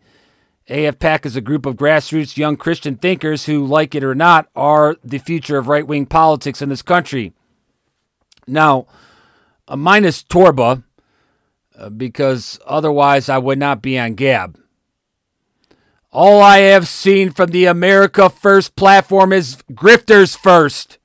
AFPAC 0.70 1.26
is 1.26 1.36
a 1.36 1.42
group 1.42 1.66
of 1.66 1.76
grassroots 1.76 2.38
young 2.38 2.56
Christian 2.56 2.96
thinkers 2.96 3.46
who, 3.46 3.66
like 3.66 3.94
it 3.94 4.04
or 4.04 4.16
not, 4.16 4.48
are 4.56 4.96
the 5.04 5.18
future 5.18 5.58
of 5.58 5.68
right 5.68 5.86
wing 5.86 6.06
politics 6.06 6.62
in 6.62 6.70
this 6.70 6.82
country. 6.82 7.34
Now, 8.48 8.88
uh, 9.68 9.76
minus 9.76 10.24
Torba, 10.24 10.84
uh, 11.78 11.90
because 11.90 12.60
otherwise 12.66 13.28
I 13.28 13.38
would 13.38 13.60
not 13.60 13.82
be 13.82 14.00
on 14.00 14.16
Gab. 14.16 14.58
All 16.12 16.42
I 16.42 16.60
have 16.60 16.88
seen 16.88 17.32
from 17.32 17.52
the 17.52 17.66
America 17.66 18.30
First 18.30 18.78
platform 18.78 19.34
is 19.34 19.58
grifters 19.72 20.38
first, 20.38 20.98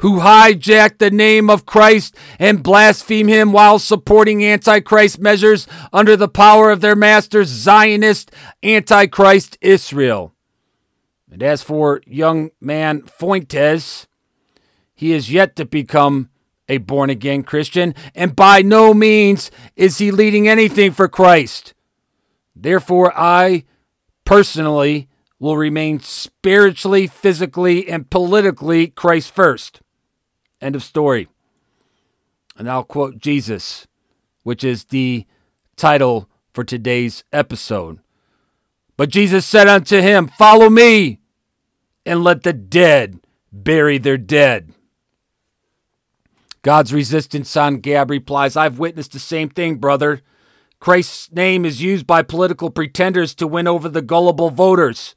who 0.00 0.20
hijack 0.20 0.98
the 0.98 1.10
name 1.10 1.50
of 1.50 1.66
Christ 1.66 2.16
and 2.38 2.62
blaspheme 2.62 3.28
him 3.28 3.52
while 3.52 3.78
supporting 3.78 4.44
Antichrist 4.44 5.18
measures 5.18 5.66
under 5.92 6.16
the 6.16 6.28
power 6.28 6.70
of 6.70 6.80
their 6.80 6.96
master, 6.96 7.44
Zionist 7.44 8.30
Antichrist 8.62 9.58
Israel. 9.60 10.34
And 11.30 11.42
as 11.42 11.62
for 11.62 12.00
young 12.06 12.50
man 12.60 13.02
Fuentes, 13.02 14.06
he 14.94 15.12
is 15.12 15.30
yet 15.30 15.54
to 15.56 15.64
become 15.64 16.30
a 16.68 16.78
born 16.78 17.10
again 17.10 17.42
Christian, 17.42 17.94
and 18.14 18.34
by 18.34 18.62
no 18.62 18.94
means 18.94 19.50
is 19.76 19.98
he 19.98 20.10
leading 20.10 20.48
anything 20.48 20.92
for 20.92 21.08
Christ. 21.08 21.74
Therefore, 22.54 23.12
I 23.16 23.64
personally 24.24 25.08
will 25.38 25.56
remain 25.56 26.00
spiritually, 26.00 27.06
physically, 27.06 27.88
and 27.88 28.08
politically 28.08 28.88
Christ 28.88 29.34
first. 29.34 29.80
End 30.60 30.76
of 30.76 30.82
story. 30.82 31.28
And 32.56 32.70
I'll 32.70 32.84
quote 32.84 33.18
Jesus, 33.18 33.86
which 34.42 34.62
is 34.62 34.84
the 34.84 35.26
title 35.76 36.28
for 36.52 36.64
today's 36.64 37.24
episode. 37.32 38.00
But 38.96 39.08
Jesus 39.08 39.46
said 39.46 39.66
unto 39.66 40.00
him, 40.00 40.28
Follow 40.28 40.68
me, 40.68 41.20
and 42.04 42.22
let 42.22 42.42
the 42.42 42.52
dead 42.52 43.20
bury 43.52 43.98
their 43.98 44.18
dead. 44.18 44.74
God's 46.62 46.92
resistance 46.92 47.48
son 47.48 47.78
Gab 47.78 48.10
replies, 48.10 48.56
I've 48.56 48.78
witnessed 48.78 49.12
the 49.12 49.18
same 49.18 49.48
thing, 49.48 49.76
brother. 49.76 50.20
Christ's 50.78 51.32
name 51.32 51.64
is 51.64 51.82
used 51.82 52.06
by 52.06 52.22
political 52.22 52.70
pretenders 52.70 53.34
to 53.36 53.46
win 53.46 53.66
over 53.66 53.88
the 53.88 54.02
gullible 54.02 54.50
voters. 54.50 55.14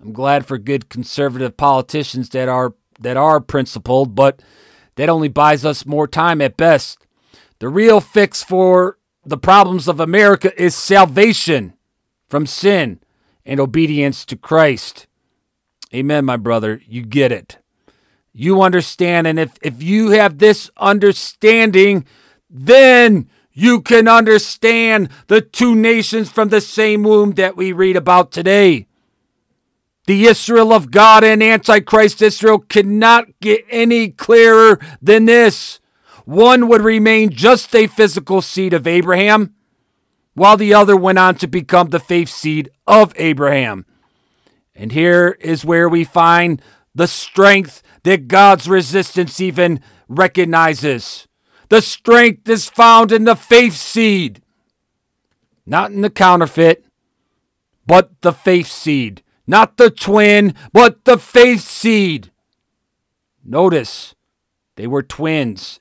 I'm 0.00 0.12
glad 0.12 0.46
for 0.46 0.58
good 0.58 0.88
conservative 0.88 1.56
politicians 1.56 2.30
that 2.30 2.48
are 2.48 2.74
that 3.00 3.16
are 3.16 3.40
principled, 3.40 4.14
but 4.14 4.42
that 4.96 5.08
only 5.08 5.28
buys 5.28 5.64
us 5.64 5.86
more 5.86 6.06
time 6.06 6.40
at 6.40 6.56
best. 6.56 6.98
The 7.58 7.68
real 7.68 8.00
fix 8.00 8.42
for 8.42 8.98
the 9.24 9.38
problems 9.38 9.88
of 9.88 10.00
America 10.00 10.52
is 10.60 10.74
salvation 10.74 11.74
from 12.28 12.46
sin 12.46 13.00
and 13.44 13.60
obedience 13.60 14.24
to 14.26 14.36
Christ. 14.36 15.06
Amen, 15.94 16.24
my 16.24 16.36
brother. 16.36 16.80
You 16.86 17.02
get 17.02 17.32
it 17.32 17.58
you 18.34 18.60
understand. 18.60 19.26
And 19.26 19.38
if, 19.38 19.52
if 19.62 19.82
you 19.82 20.10
have 20.10 20.38
this 20.38 20.68
understanding, 20.76 22.04
then 22.50 23.30
you 23.52 23.80
can 23.80 24.08
understand 24.08 25.08
the 25.28 25.40
two 25.40 25.74
nations 25.76 26.28
from 26.28 26.48
the 26.48 26.60
same 26.60 27.04
womb 27.04 27.32
that 27.34 27.56
we 27.56 27.72
read 27.72 27.96
about 27.96 28.32
today. 28.32 28.88
The 30.06 30.26
Israel 30.26 30.72
of 30.72 30.90
God 30.90 31.24
and 31.24 31.42
Antichrist 31.42 32.20
Israel 32.20 32.58
cannot 32.58 33.26
get 33.40 33.64
any 33.70 34.10
clearer 34.10 34.78
than 35.00 35.24
this. 35.24 35.80
One 36.26 36.68
would 36.68 36.82
remain 36.82 37.30
just 37.30 37.74
a 37.74 37.86
physical 37.86 38.42
seed 38.42 38.74
of 38.74 38.86
Abraham, 38.86 39.54
while 40.34 40.56
the 40.56 40.74
other 40.74 40.96
went 40.96 41.18
on 41.18 41.36
to 41.36 41.46
become 41.46 41.90
the 41.90 42.00
faith 42.00 42.28
seed 42.28 42.70
of 42.86 43.14
Abraham. 43.16 43.86
And 44.74 44.92
here 44.92 45.38
is 45.40 45.64
where 45.64 45.88
we 45.88 46.04
find 46.04 46.60
the 46.94 47.08
strength 47.08 47.82
that 48.02 48.28
God's 48.28 48.68
resistance 48.68 49.40
even 49.40 49.80
recognizes. 50.08 51.26
The 51.70 51.80
strength 51.80 52.48
is 52.48 52.68
found 52.68 53.10
in 53.10 53.24
the 53.24 53.36
faith 53.36 53.74
seed, 53.74 54.42
not 55.64 55.90
in 55.90 56.02
the 56.02 56.10
counterfeit, 56.10 56.84
but 57.86 58.20
the 58.20 58.32
faith 58.32 58.68
seed. 58.68 59.22
Not 59.46 59.76
the 59.76 59.90
twin, 59.90 60.54
but 60.72 61.04
the 61.04 61.18
faith 61.18 61.60
seed. 61.60 62.30
Notice 63.44 64.14
they 64.76 64.86
were 64.86 65.02
twins. 65.02 65.80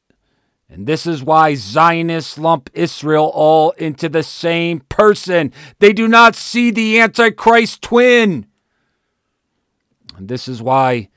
And 0.69 0.87
this 0.87 1.05
is 1.05 1.23
why 1.23 1.55
Zionists 1.55 2.37
lump 2.37 2.69
Israel 2.73 3.31
all 3.33 3.71
into 3.71 4.09
the 4.09 4.23
same 4.23 4.79
person. 4.89 5.53
They 5.79 5.93
do 5.93 6.07
not 6.07 6.35
see 6.35 6.71
the 6.71 6.99
Antichrist 6.99 7.81
twin. 7.81 8.47
And 10.17 10.27
this 10.27 10.47
is 10.47 10.61
why 10.61 11.09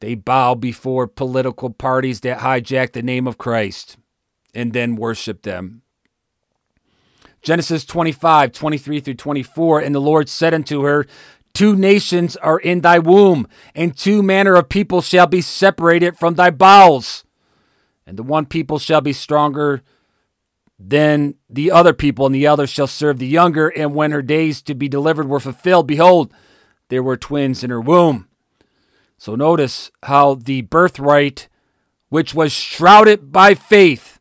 they 0.00 0.14
bow 0.14 0.54
before 0.54 1.06
political 1.06 1.70
parties 1.70 2.20
that 2.20 2.38
hijack 2.38 2.92
the 2.92 3.02
name 3.02 3.26
of 3.26 3.38
Christ 3.38 3.96
and 4.54 4.72
then 4.72 4.96
worship 4.96 5.42
them. 5.42 5.82
Genesis 7.42 7.84
25, 7.84 8.52
23 8.52 9.00
through 9.00 9.14
24. 9.14 9.80
And 9.80 9.94
the 9.94 10.00
Lord 10.00 10.28
said 10.28 10.54
unto 10.54 10.82
her, 10.82 11.06
Two 11.56 11.74
nations 11.74 12.36
are 12.36 12.58
in 12.58 12.82
thy 12.82 12.98
womb, 12.98 13.48
and 13.74 13.96
two 13.96 14.22
manner 14.22 14.56
of 14.56 14.68
people 14.68 15.00
shall 15.00 15.26
be 15.26 15.40
separated 15.40 16.18
from 16.18 16.34
thy 16.34 16.50
bowels. 16.50 17.24
And 18.06 18.18
the 18.18 18.22
one 18.22 18.44
people 18.44 18.78
shall 18.78 19.00
be 19.00 19.14
stronger 19.14 19.80
than 20.78 21.36
the 21.48 21.70
other 21.70 21.94
people, 21.94 22.26
and 22.26 22.34
the 22.34 22.46
other 22.46 22.66
shall 22.66 22.86
serve 22.86 23.18
the 23.18 23.26
younger. 23.26 23.68
And 23.68 23.94
when 23.94 24.10
her 24.10 24.20
days 24.20 24.60
to 24.64 24.74
be 24.74 24.86
delivered 24.86 25.30
were 25.30 25.40
fulfilled, 25.40 25.86
behold, 25.86 26.30
there 26.90 27.02
were 27.02 27.16
twins 27.16 27.64
in 27.64 27.70
her 27.70 27.80
womb. 27.80 28.28
So 29.16 29.34
notice 29.34 29.90
how 30.02 30.34
the 30.34 30.60
birthright, 30.60 31.48
which 32.10 32.34
was 32.34 32.52
shrouded 32.52 33.32
by 33.32 33.54
faith, 33.54 34.20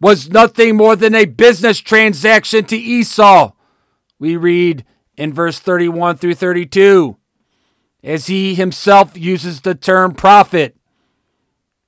was 0.00 0.28
nothing 0.28 0.76
more 0.76 0.96
than 0.96 1.14
a 1.14 1.26
business 1.26 1.78
transaction 1.78 2.64
to 2.64 2.76
Esau. 2.76 3.52
We 4.18 4.34
read 4.36 4.84
in 5.16 5.32
verse 5.32 5.58
31 5.58 6.16
through 6.16 6.34
32. 6.34 7.16
as 8.02 8.26
he 8.28 8.54
himself 8.54 9.16
uses 9.16 9.60
the 9.62 9.74
term 9.74 10.14
prophet. 10.14 10.76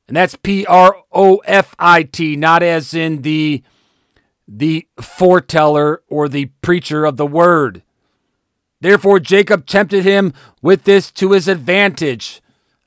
And 0.08 0.16
that's 0.16 0.36
P 0.36 0.64
R 0.66 0.96
O 1.12 1.36
F 1.44 1.74
I 1.78 2.02
T, 2.02 2.34
not 2.34 2.62
as 2.62 2.94
in 2.94 3.22
the 3.22 3.62
the 4.48 4.88
foreteller 5.00 6.02
or 6.08 6.28
the 6.28 6.46
preacher 6.62 7.04
of 7.04 7.18
the 7.18 7.26
word. 7.26 7.82
Therefore, 8.80 9.20
Jacob 9.20 9.66
tempted 9.66 10.04
him 10.04 10.32
with 10.62 10.84
this 10.84 11.10
to 11.12 11.32
his 11.32 11.46
advantage, 11.48 12.40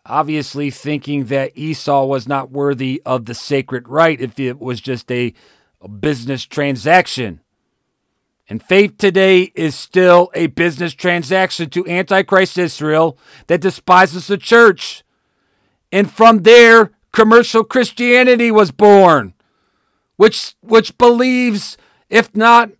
obviously 0.06 0.72
thinking 0.72 1.26
that 1.26 1.52
Esau 1.56 2.06
was 2.06 2.28
not 2.28 2.50
worthy 2.50 3.02
of 3.06 3.26
the 3.26 3.36
sacred 3.36 3.88
right 3.88 4.20
if 4.20 4.40
it 4.40 4.60
was 4.60 4.82
just 4.82 5.12
a, 5.12 5.34
a 5.80 5.88
business 5.88 6.46
transaction. 6.46 7.41
And 8.52 8.62
faith 8.62 8.98
today 8.98 9.54
is 9.56 9.76
still 9.76 10.30
a 10.34 10.48
business 10.48 10.94
transaction 10.94 11.70
to 11.70 11.88
Antichrist 11.88 12.58
Israel 12.58 13.18
that 13.48 13.62
despises 13.62 14.28
the 14.28 14.38
church. 14.38 15.06
And 15.90 16.12
from 16.12 16.44
there, 16.44 16.92
commercial 17.14 17.64
Christianity 17.64 18.52
was 18.52 18.72
born 18.72 19.36
which 20.18 20.56
which 20.60 20.98
believes, 20.98 21.78
if 22.10 22.36
not 22.36 22.72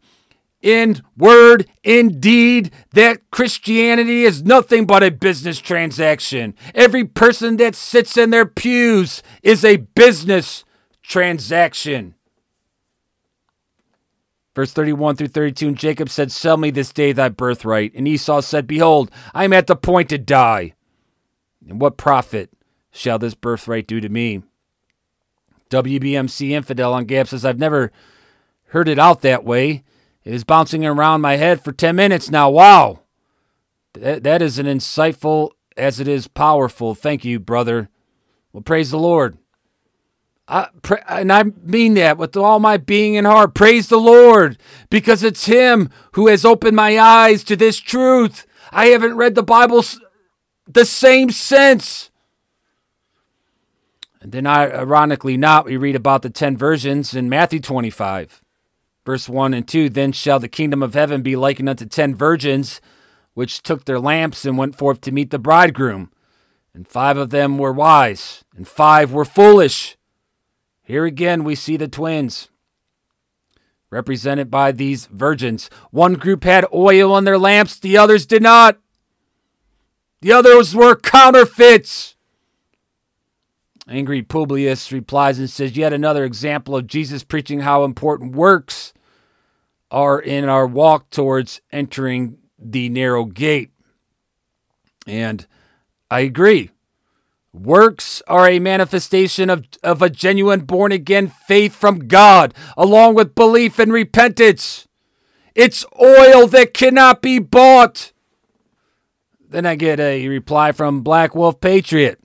in 0.62 1.02
word, 1.16 1.68
in 1.84 2.20
deed, 2.20 2.72
that 2.92 3.32
Christianity 3.32 4.26
is 4.26 4.44
nothing 4.44 4.86
but 4.86 5.04
a 5.04 5.10
business 5.10 5.60
transaction. 5.60 6.54
Every 6.76 7.06
person 7.06 7.56
that 7.58 7.76
sits 7.76 8.18
in 8.18 8.32
their 8.32 8.46
pews 8.46 9.24
is 9.42 9.64
a 9.64 9.78
business 9.78 10.66
transaction. 11.02 12.16
Verse 14.54 14.74
31 14.74 15.16
through 15.16 15.28
32 15.30 15.68
And 15.70 15.78
Jacob 15.78 16.10
said, 16.10 16.32
Sell 16.32 16.58
me 16.58 16.72
this 16.72 16.92
day 16.92 17.12
thy 17.12 17.30
birthright. 17.30 17.94
And 17.96 18.08
Esau 18.08 18.42
said, 18.42 18.68
Behold, 18.68 19.10
I 19.34 19.46
am 19.46 19.54
at 19.54 19.68
the 19.68 19.76
point 19.76 20.10
to 20.10 20.18
die. 20.18 20.74
And 21.68 21.80
what 21.80 21.98
profit 21.98 22.52
shall 22.92 23.20
this 23.20 23.34
birthright 23.34 23.88
do 23.88 24.02
to 24.02 24.10
me? 24.10 24.44
WBMC 25.70 26.50
Infidel 26.50 26.94
on 26.94 27.06
Gab 27.06 27.28
says, 27.28 27.46
I've 27.46 27.60
never 27.60 27.92
heard 28.68 28.90
it 28.90 29.00
out 29.00 29.22
that 29.22 29.46
way. 29.46 29.84
It 30.24 30.34
is 30.34 30.44
bouncing 30.44 30.86
around 30.86 31.22
my 31.22 31.38
head 31.38 31.64
for 31.64 31.72
10 31.72 31.96
minutes 31.96 32.30
now. 32.30 32.50
Wow. 32.50 33.00
That, 33.94 34.24
that 34.24 34.42
is 34.42 34.60
an 34.60 34.66
insightful 34.66 35.52
as 35.78 36.00
it 36.00 36.08
is 36.08 36.28
powerful. 36.28 36.94
Thank 36.94 37.24
you, 37.24 37.40
brother. 37.40 37.90
Well, 38.52 38.62
praise 38.62 38.92
the 38.92 39.00
Lord. 39.00 39.38
I, 40.52 40.68
and 41.08 41.32
I 41.32 41.44
mean 41.44 41.94
that 41.94 42.18
with 42.18 42.36
all 42.36 42.60
my 42.60 42.76
being 42.76 43.16
and 43.16 43.26
heart. 43.26 43.54
Praise 43.54 43.88
the 43.88 43.98
Lord, 43.98 44.58
because 44.90 45.24
it's 45.24 45.46
Him 45.46 45.90
who 46.12 46.28
has 46.28 46.44
opened 46.44 46.76
my 46.76 47.00
eyes 47.00 47.46
to 47.46 47.56
this 47.56 47.78
truth. 47.78 48.46
I 48.70 48.88
haven't 48.88 49.16
read 49.16 49.36
the 49.36 49.44
Bible 49.44 49.82
the 50.68 50.84
same 50.84 51.32
since. 51.32 52.12
And 54.20 54.34
then, 54.34 54.46
ironically 54.46 55.38
not, 55.38 55.66
we 55.66 55.78
read 55.78 55.96
about 55.96 56.22
the 56.22 56.30
ten 56.30 56.58
virgins 56.58 57.16
in 57.16 57.30
Matthew 57.30 57.62
25, 57.62 58.42
verse 59.06 59.30
1 59.30 59.54
and 59.54 59.66
2. 59.66 59.90
Then 59.90 60.12
shall 60.12 60.40
the 60.40 60.50
kingdom 60.50 60.84
of 60.84 60.96
heaven 60.96 61.22
be 61.22 61.38
likened 61.38 61.70
unto 61.70 61.86
ten 61.86 62.14
virgins, 62.14 62.82
which 63.36 63.64
took 63.64 63.86
their 63.86 64.02
lamps 64.02 64.44
and 64.44 64.58
went 64.58 64.78
forth 64.78 65.00
to 65.02 65.14
meet 65.14 65.32
the 65.32 65.40
bridegroom. 65.40 66.12
And 66.74 66.86
five 66.86 67.16
of 67.16 67.30
them 67.30 67.58
were 67.58 67.72
wise, 67.72 68.44
and 68.54 68.68
five 68.68 69.14
were 69.14 69.26
foolish. 69.26 69.98
Here 70.92 71.06
again, 71.06 71.46
we 71.46 71.56
see 71.56 71.78
the 71.78 71.88
twins 71.88 72.50
represented 73.90 74.52
by 74.52 74.74
these 74.74 75.06
virgins. 75.06 75.70
One 75.92 76.16
group 76.16 76.44
had 76.44 76.66
oil 76.74 77.14
on 77.14 77.24
their 77.24 77.38
lamps, 77.38 77.80
the 77.80 77.98
others 77.98 78.26
did 78.26 78.44
not. 78.44 78.78
The 80.20 80.34
others 80.34 80.76
were 80.76 80.98
counterfeits. 80.98 82.18
Angry 83.88 84.22
Publius 84.22 84.92
replies 84.92 85.40
and 85.40 85.50
says, 85.50 85.78
Yet 85.78 85.94
another 85.94 86.26
example 86.26 86.76
of 86.76 86.88
Jesus 86.88 87.24
preaching 87.24 87.62
how 87.62 87.86
important 87.86 88.36
works 88.36 88.92
are 89.92 90.20
in 90.20 90.50
our 90.50 90.68
walk 90.68 91.10
towards 91.10 91.62
entering 91.72 92.38
the 92.60 92.90
narrow 92.90 93.24
gate. 93.24 93.72
And 95.08 95.48
I 96.10 96.20
agree. 96.20 96.72
Works 97.54 98.22
are 98.28 98.48
a 98.48 98.60
manifestation 98.60 99.50
of, 99.50 99.66
of 99.84 100.02
a 100.02 100.10
genuine 100.10 100.62
born 100.62 100.92
again 100.92 101.28
faith 101.28 101.76
from 101.76 102.08
God, 102.08 102.54
along 102.78 103.16
with 103.16 103.36
belief 103.36 103.78
and 103.78 103.92
repentance. 103.92 104.88
It's 105.54 105.86
oil 106.02 106.48
that 106.48 106.74
cannot 106.74 107.22
be 107.22 107.40
bought. 107.40 108.14
Then 109.50 109.66
I 109.66 109.76
get 109.76 110.00
a 110.00 110.30
reply 110.30 110.72
from 110.72 111.02
Black 111.02 111.36
Wolf 111.36 111.60
Patriot 111.60 112.20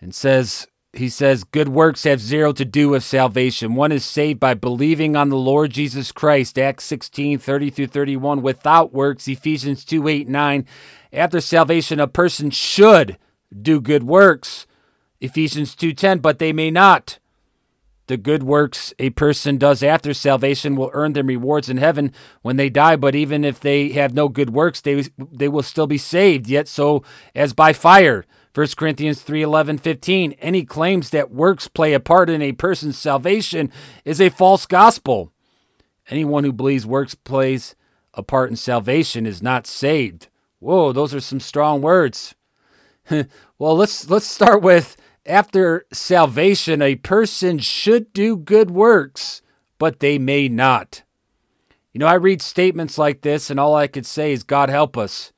and 0.00 0.14
says 0.14 0.68
he 0.92 1.08
says 1.08 1.44
good 1.44 1.68
works 1.68 2.04
have 2.04 2.20
zero 2.20 2.52
to 2.52 2.64
do 2.64 2.90
with 2.90 3.04
salvation. 3.04 3.74
One 3.74 3.92
is 3.92 4.04
saved 4.04 4.40
by 4.40 4.54
believing 4.54 5.16
on 5.16 5.28
the 5.28 5.36
Lord 5.36 5.72
Jesus 5.72 6.10
Christ. 6.10 6.58
Acts 6.58 6.84
16, 6.84 7.38
30 7.38 7.70
through 7.70 7.86
31. 7.88 8.42
Without 8.42 8.92
works, 8.92 9.28
Ephesians 9.28 9.84
2, 9.84 10.08
8, 10.08 10.28
9. 10.28 10.66
After 11.12 11.40
salvation, 11.40 12.00
a 12.00 12.08
person 12.08 12.50
should 12.50 13.18
do 13.58 13.80
good 13.80 14.04
works. 14.04 14.66
Ephesians 15.20 15.74
2:10, 15.74 16.20
but 16.20 16.38
they 16.38 16.52
may 16.52 16.70
not. 16.70 17.18
The 18.06 18.16
good 18.16 18.42
works 18.42 18.92
a 18.98 19.10
person 19.10 19.56
does 19.56 19.84
after 19.84 20.12
salvation 20.12 20.74
will 20.74 20.90
earn 20.92 21.12
them 21.12 21.28
rewards 21.28 21.68
in 21.68 21.76
heaven 21.76 22.12
when 22.42 22.56
they 22.56 22.68
die, 22.68 22.96
but 22.96 23.14
even 23.14 23.44
if 23.44 23.60
they 23.60 23.90
have 23.90 24.14
no 24.14 24.28
good 24.28 24.50
works, 24.50 24.80
they 24.80 25.04
they 25.16 25.48
will 25.48 25.62
still 25.62 25.86
be 25.86 25.98
saved, 25.98 26.48
yet 26.48 26.66
so 26.66 27.04
as 27.34 27.52
by 27.52 27.72
fire. 27.72 28.24
1 28.52 28.66
Corinthians 28.76 29.22
3 29.22 29.42
11, 29.42 29.78
15. 29.78 30.32
Any 30.40 30.64
claims 30.64 31.10
that 31.10 31.30
works 31.30 31.68
play 31.68 31.92
a 31.92 32.00
part 32.00 32.28
in 32.28 32.42
a 32.42 32.50
person's 32.50 32.98
salvation 32.98 33.70
is 34.04 34.20
a 34.20 34.28
false 34.28 34.66
gospel. 34.66 35.32
Anyone 36.08 36.42
who 36.42 36.52
believes 36.52 36.84
works 36.84 37.14
plays 37.14 37.76
a 38.14 38.24
part 38.24 38.50
in 38.50 38.56
salvation 38.56 39.24
is 39.24 39.40
not 39.40 39.68
saved. 39.68 40.26
Whoa, 40.58 40.92
those 40.92 41.14
are 41.14 41.20
some 41.20 41.38
strong 41.38 41.80
words. 41.80 42.34
well, 43.58 43.76
let's 43.76 44.08
let's 44.08 44.26
start 44.26 44.62
with 44.62 44.96
after 45.26 45.86
salvation, 45.92 46.82
a 46.82 46.96
person 46.96 47.58
should 47.58 48.12
do 48.12 48.36
good 48.36 48.70
works, 48.70 49.42
but 49.78 50.00
they 50.00 50.18
may 50.18 50.48
not. 50.48 51.02
You 51.92 51.98
know, 51.98 52.06
I 52.06 52.14
read 52.14 52.40
statements 52.40 52.98
like 52.98 53.22
this, 53.22 53.50
and 53.50 53.58
all 53.58 53.74
I 53.74 53.86
could 53.86 54.06
say 54.06 54.32
is, 54.32 54.42
God 54.42 54.70
help 54.70 54.96
us 54.96 55.32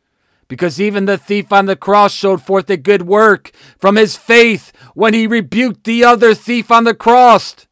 because 0.53 0.79
even 0.79 1.07
the 1.07 1.17
thief 1.17 1.51
on 1.51 1.65
the 1.65 1.75
cross 1.75 2.13
showed 2.13 2.43
forth 2.43 2.69
a 2.69 2.77
good 2.77 3.01
work 3.01 3.53
from 3.79 3.97
his 3.97 4.19
faith 4.19 4.71
when 4.93 5.15
he 5.15 5.27
rebuked 5.27 5.85
the 5.85 6.05
other 6.05 6.35
thief 6.35 6.71
on 6.71 6.85
the 6.85 6.95
cross. 6.95 7.67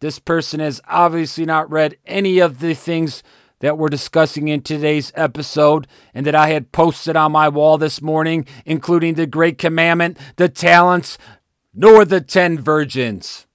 This 0.00 0.18
person 0.18 0.60
has 0.60 0.82
obviously 0.86 1.46
not 1.46 1.70
read 1.70 1.96
any 2.04 2.40
of 2.40 2.60
the 2.60 2.74
things 2.74 3.22
that 3.64 3.78
we're 3.78 3.88
discussing 3.88 4.48
in 4.48 4.60
today's 4.60 5.10
episode 5.14 5.86
and 6.12 6.26
that 6.26 6.34
I 6.34 6.48
had 6.48 6.70
posted 6.70 7.16
on 7.16 7.32
my 7.32 7.48
wall 7.48 7.78
this 7.78 8.02
morning, 8.02 8.46
including 8.66 9.14
the 9.14 9.26
Great 9.26 9.56
Commandment, 9.56 10.18
the 10.36 10.50
talents, 10.50 11.16
nor 11.72 12.04
the 12.04 12.20
ten 12.20 12.58
virgins. 12.58 13.46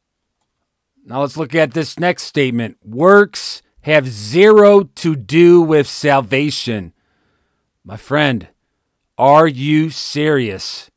Now 1.05 1.21
let's 1.21 1.37
look 1.37 1.53
at 1.53 1.75
this 1.75 1.99
next 1.99 2.23
statement. 2.23 2.77
Works 2.83 3.61
have 3.81 4.07
zero 4.07 4.81
to 4.95 5.15
do 5.15 5.61
with 5.61 5.85
salvation. 5.87 6.93
My 7.83 7.95
friend, 7.95 8.47
are 9.15 9.47
you 9.47 9.91
serious? 9.91 10.89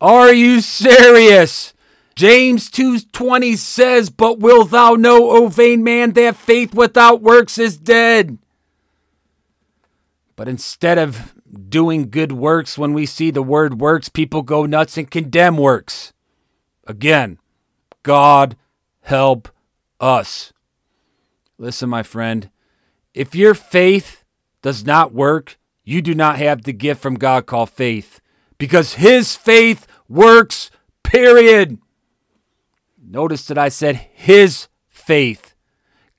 Are 0.00 0.32
you 0.32 0.60
serious? 0.60 1.71
James 2.14 2.70
2:20 2.70 3.56
says, 3.56 4.10
"But 4.10 4.38
will 4.38 4.64
thou 4.64 4.94
know, 4.94 5.30
O 5.30 5.48
vain 5.48 5.82
man, 5.82 6.12
that 6.12 6.36
faith 6.36 6.74
without 6.74 7.22
works 7.22 7.58
is 7.58 7.76
dead." 7.76 8.38
But 10.36 10.48
instead 10.48 10.98
of 10.98 11.34
doing 11.68 12.10
good 12.10 12.32
works 12.32 12.78
when 12.78 12.92
we 12.92 13.06
see 13.06 13.30
the 13.30 13.42
word 13.42 13.80
works, 13.80 14.08
people 14.08 14.42
go 14.42 14.66
nuts 14.66 14.96
and 14.96 15.10
condemn 15.10 15.56
works. 15.56 16.12
Again, 16.86 17.38
God 18.02 18.56
help 19.02 19.48
us. 20.00 20.52
Listen, 21.58 21.88
my 21.88 22.02
friend, 22.02 22.50
if 23.14 23.34
your 23.34 23.54
faith 23.54 24.24
does 24.62 24.84
not 24.84 25.12
work, 25.12 25.58
you 25.84 26.02
do 26.02 26.14
not 26.14 26.38
have 26.38 26.62
the 26.62 26.72
gift 26.72 27.00
from 27.00 27.14
God 27.14 27.46
called 27.46 27.70
faith 27.70 28.20
because 28.58 28.94
his 28.94 29.36
faith 29.36 29.86
works, 30.08 30.70
period. 31.02 31.78
Notice 33.12 33.44
that 33.48 33.58
I 33.58 33.68
said 33.68 33.96
his 34.14 34.68
faith. 34.88 35.54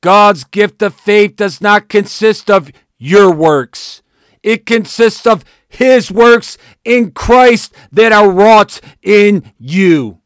God's 0.02 0.44
gift 0.44 0.80
of 0.84 0.94
faith 0.94 1.36
does 1.36 1.60
not 1.60 1.90
consist 1.90 2.52
of 2.52 2.72
your 3.00 3.34
works, 3.34 4.04
it 4.44 4.68
consists 4.68 5.26
of 5.26 5.44
his 5.68 6.12
works 6.12 6.56
in 6.86 7.10
Christ 7.12 7.74
that 7.92 8.12
are 8.12 8.30
wrought 8.30 8.80
in 9.02 9.52
you. 9.58 10.20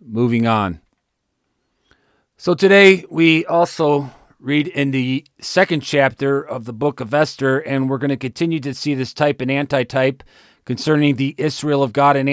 Moving 0.00 0.46
on. 0.46 0.80
So 2.36 2.54
today 2.54 3.04
we 3.10 3.44
also 3.46 4.10
read 4.38 4.68
in 4.68 4.92
the 4.92 5.26
second 5.40 5.80
chapter 5.80 6.40
of 6.40 6.66
the 6.66 6.72
book 6.72 7.00
of 7.00 7.12
Esther, 7.12 7.58
and 7.58 7.90
we're 7.90 7.98
going 7.98 8.10
to 8.10 8.16
continue 8.16 8.60
to 8.60 8.72
see 8.72 8.94
this 8.94 9.12
type 9.12 9.40
and 9.40 9.50
anti-type 9.50 10.22
concerning 10.64 11.16
the 11.16 11.34
Israel 11.36 11.82
of 11.82 11.92
God 11.92 12.16
and 12.16 12.28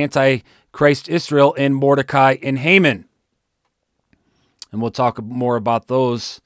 anti-Christ 0.71 1.10
Israel 1.10 1.53
in 1.53 1.73
Mordecai 1.73 2.38
and 2.41 2.60
Haman. 2.60 3.05
And 4.71 4.81
we'll 4.81 4.91
talk 4.91 5.21
more 5.21 5.57
about 5.57 5.88
those 5.88 6.39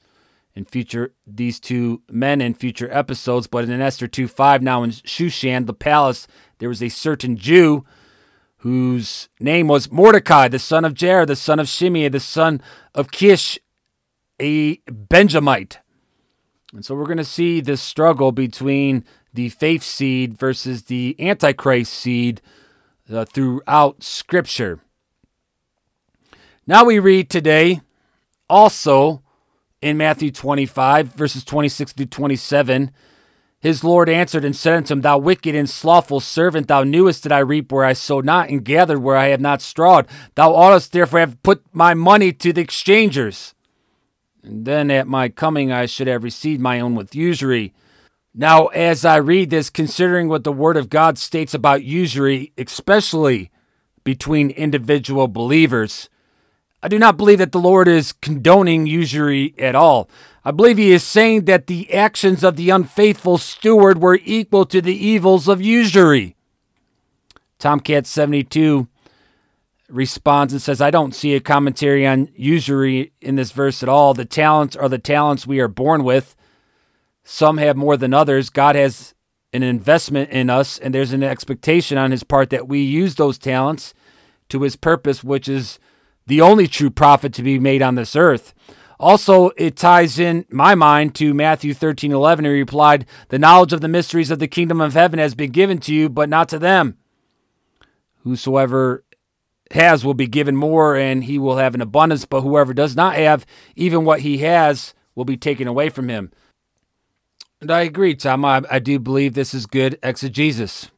in 0.54 0.64
future 0.64 1.12
these 1.26 1.60
two 1.60 2.02
men 2.10 2.40
in 2.40 2.54
future 2.54 2.88
episodes. 2.90 3.46
But 3.46 3.68
in 3.68 3.80
Esther 3.80 4.08
2 4.08 4.26
5, 4.26 4.62
now 4.62 4.82
in 4.82 4.90
Shushan, 4.90 5.66
the 5.66 5.74
palace, 5.74 6.26
there 6.58 6.68
was 6.68 6.82
a 6.82 6.88
certain 6.88 7.36
Jew 7.36 7.84
whose 8.58 9.28
name 9.38 9.68
was 9.68 9.92
Mordecai, 9.92 10.48
the 10.48 10.58
son 10.58 10.84
of 10.84 10.94
Jair, 10.94 11.26
the 11.26 11.36
son 11.36 11.60
of 11.60 11.68
Shimei, 11.68 12.08
the 12.08 12.18
son 12.18 12.60
of 12.94 13.12
Kish, 13.12 13.60
a 14.40 14.76
Benjamite. 14.90 15.78
And 16.72 16.84
so 16.84 16.96
we're 16.96 17.04
going 17.04 17.16
to 17.18 17.24
see 17.24 17.60
this 17.60 17.80
struggle 17.80 18.32
between 18.32 19.04
the 19.32 19.50
faith 19.50 19.84
seed 19.84 20.36
versus 20.36 20.84
the 20.84 21.14
Antichrist 21.20 21.92
seed 21.92 22.40
uh, 23.10 23.24
throughout 23.24 24.02
Scripture. 24.02 24.80
Now 26.66 26.84
we 26.84 26.98
read 26.98 27.30
today 27.30 27.80
also 28.48 29.22
in 29.80 29.96
Matthew 29.96 30.30
25, 30.30 31.14
verses 31.14 31.44
26 31.44 31.92
through 31.92 32.06
27. 32.06 32.90
His 33.60 33.82
Lord 33.82 34.08
answered 34.08 34.44
and 34.44 34.54
said 34.54 34.74
unto 34.74 34.94
him, 34.94 35.00
Thou 35.00 35.18
wicked 35.18 35.54
and 35.54 35.68
slothful 35.68 36.20
servant, 36.20 36.68
thou 36.68 36.84
knewest 36.84 37.22
that 37.22 37.32
I 37.32 37.38
reap 37.38 37.72
where 37.72 37.84
I 37.84 37.94
sow 37.94 38.20
not, 38.20 38.48
and 38.48 38.64
gathered 38.64 38.98
where 38.98 39.16
I 39.16 39.28
have 39.28 39.40
not 39.40 39.62
strawed. 39.62 40.06
Thou 40.34 40.52
oughtest 40.54 40.92
therefore 40.92 41.20
have 41.20 41.42
put 41.42 41.64
my 41.72 41.94
money 41.94 42.32
to 42.32 42.52
the 42.52 42.60
exchangers. 42.60 43.54
And 44.42 44.64
then 44.64 44.90
at 44.90 45.08
my 45.08 45.28
coming 45.28 45.72
I 45.72 45.86
should 45.86 46.06
have 46.06 46.22
received 46.22 46.60
my 46.60 46.80
own 46.80 46.94
with 46.94 47.14
usury. 47.14 47.74
Now, 48.38 48.66
as 48.66 49.06
I 49.06 49.16
read 49.16 49.48
this, 49.48 49.70
considering 49.70 50.28
what 50.28 50.44
the 50.44 50.52
Word 50.52 50.76
of 50.76 50.90
God 50.90 51.16
states 51.16 51.54
about 51.54 51.84
usury, 51.84 52.52
especially 52.58 53.50
between 54.04 54.50
individual 54.50 55.26
believers, 55.26 56.10
I 56.82 56.88
do 56.88 56.98
not 56.98 57.16
believe 57.16 57.38
that 57.38 57.52
the 57.52 57.58
Lord 57.58 57.88
is 57.88 58.12
condoning 58.12 58.86
usury 58.86 59.54
at 59.58 59.74
all. 59.74 60.10
I 60.44 60.50
believe 60.50 60.76
he 60.76 60.92
is 60.92 61.02
saying 61.02 61.46
that 61.46 61.66
the 61.66 61.92
actions 61.94 62.44
of 62.44 62.56
the 62.56 62.68
unfaithful 62.68 63.38
steward 63.38 64.02
were 64.02 64.20
equal 64.22 64.66
to 64.66 64.82
the 64.82 64.94
evils 64.94 65.48
of 65.48 65.62
usury. 65.62 66.36
Tomcat72 67.58 68.86
responds 69.88 70.52
and 70.52 70.60
says, 70.60 70.82
I 70.82 70.90
don't 70.90 71.14
see 71.14 71.34
a 71.34 71.40
commentary 71.40 72.06
on 72.06 72.28
usury 72.36 73.12
in 73.22 73.36
this 73.36 73.52
verse 73.52 73.82
at 73.82 73.88
all. 73.88 74.12
The 74.12 74.26
talents 74.26 74.76
are 74.76 74.90
the 74.90 74.98
talents 74.98 75.46
we 75.46 75.58
are 75.58 75.68
born 75.68 76.04
with. 76.04 76.36
Some 77.28 77.58
have 77.58 77.76
more 77.76 77.96
than 77.96 78.14
others. 78.14 78.50
God 78.50 78.76
has 78.76 79.12
an 79.52 79.64
investment 79.64 80.30
in 80.30 80.48
us, 80.48 80.78
and 80.78 80.94
there's 80.94 81.12
an 81.12 81.24
expectation 81.24 81.98
on 81.98 82.12
his 82.12 82.22
part 82.22 82.50
that 82.50 82.68
we 82.68 82.80
use 82.80 83.16
those 83.16 83.36
talents 83.36 83.92
to 84.48 84.62
his 84.62 84.76
purpose, 84.76 85.24
which 85.24 85.48
is 85.48 85.80
the 86.28 86.40
only 86.40 86.68
true 86.68 86.88
profit 86.88 87.34
to 87.34 87.42
be 87.42 87.58
made 87.58 87.82
on 87.82 87.96
this 87.96 88.14
earth. 88.14 88.54
Also, 89.00 89.50
it 89.56 89.74
ties 89.74 90.20
in 90.20 90.46
my 90.50 90.76
mind 90.76 91.16
to 91.16 91.34
Matthew 91.34 91.74
13 91.74 92.12
11. 92.12 92.44
He 92.44 92.50
replied, 92.52 93.06
The 93.30 93.40
knowledge 93.40 93.72
of 93.72 93.80
the 93.80 93.88
mysteries 93.88 94.30
of 94.30 94.38
the 94.38 94.46
kingdom 94.46 94.80
of 94.80 94.94
heaven 94.94 95.18
has 95.18 95.34
been 95.34 95.50
given 95.50 95.78
to 95.78 95.92
you, 95.92 96.08
but 96.08 96.28
not 96.28 96.48
to 96.50 96.60
them. 96.60 96.96
Whosoever 98.22 99.02
has 99.72 100.04
will 100.04 100.14
be 100.14 100.28
given 100.28 100.56
more 100.56 100.94
and 100.94 101.24
he 101.24 101.40
will 101.40 101.56
have 101.56 101.74
an 101.74 101.80
abundance, 101.80 102.24
but 102.24 102.42
whoever 102.42 102.72
does 102.72 102.94
not 102.94 103.16
have, 103.16 103.44
even 103.74 104.04
what 104.04 104.20
he 104.20 104.38
has, 104.38 104.94
will 105.16 105.24
be 105.24 105.36
taken 105.36 105.66
away 105.66 105.88
from 105.88 106.08
him. 106.08 106.30
And 107.60 107.70
I 107.70 107.82
agree, 107.82 108.14
Tom. 108.14 108.44
I, 108.44 108.62
I 108.70 108.78
do 108.78 108.98
believe 108.98 109.34
this 109.34 109.54
is 109.54 109.66
good 109.66 109.98
exegesis. 110.02 110.90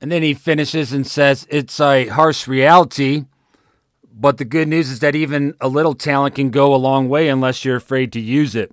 And 0.00 0.10
then 0.10 0.22
he 0.22 0.34
finishes 0.34 0.92
and 0.92 1.06
says 1.06 1.46
it's 1.50 1.80
a 1.80 2.08
harsh 2.08 2.46
reality, 2.46 3.24
but 4.12 4.38
the 4.38 4.44
good 4.44 4.68
news 4.68 4.90
is 4.90 5.00
that 5.00 5.14
even 5.14 5.54
a 5.60 5.68
little 5.68 5.94
talent 5.94 6.34
can 6.34 6.50
go 6.50 6.74
a 6.74 6.76
long 6.76 7.08
way 7.08 7.28
unless 7.28 7.64
you're 7.64 7.76
afraid 7.76 8.12
to 8.12 8.20
use 8.20 8.54
it. 8.54 8.72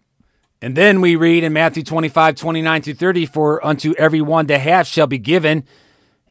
And 0.62 0.78
then 0.78 1.02
we 1.02 1.18
read 1.18 1.44
in 1.44 1.52
Matthew 1.52 1.84
25, 1.84 2.36
29 2.36 2.82
through 2.82 2.94
30, 2.94 3.26
For 3.26 3.66
unto 3.66 3.94
every 3.98 4.22
one 4.22 4.48
that 4.48 4.60
hath 4.60 4.88
shall 4.88 5.08
be 5.08 5.18
given, 5.18 5.66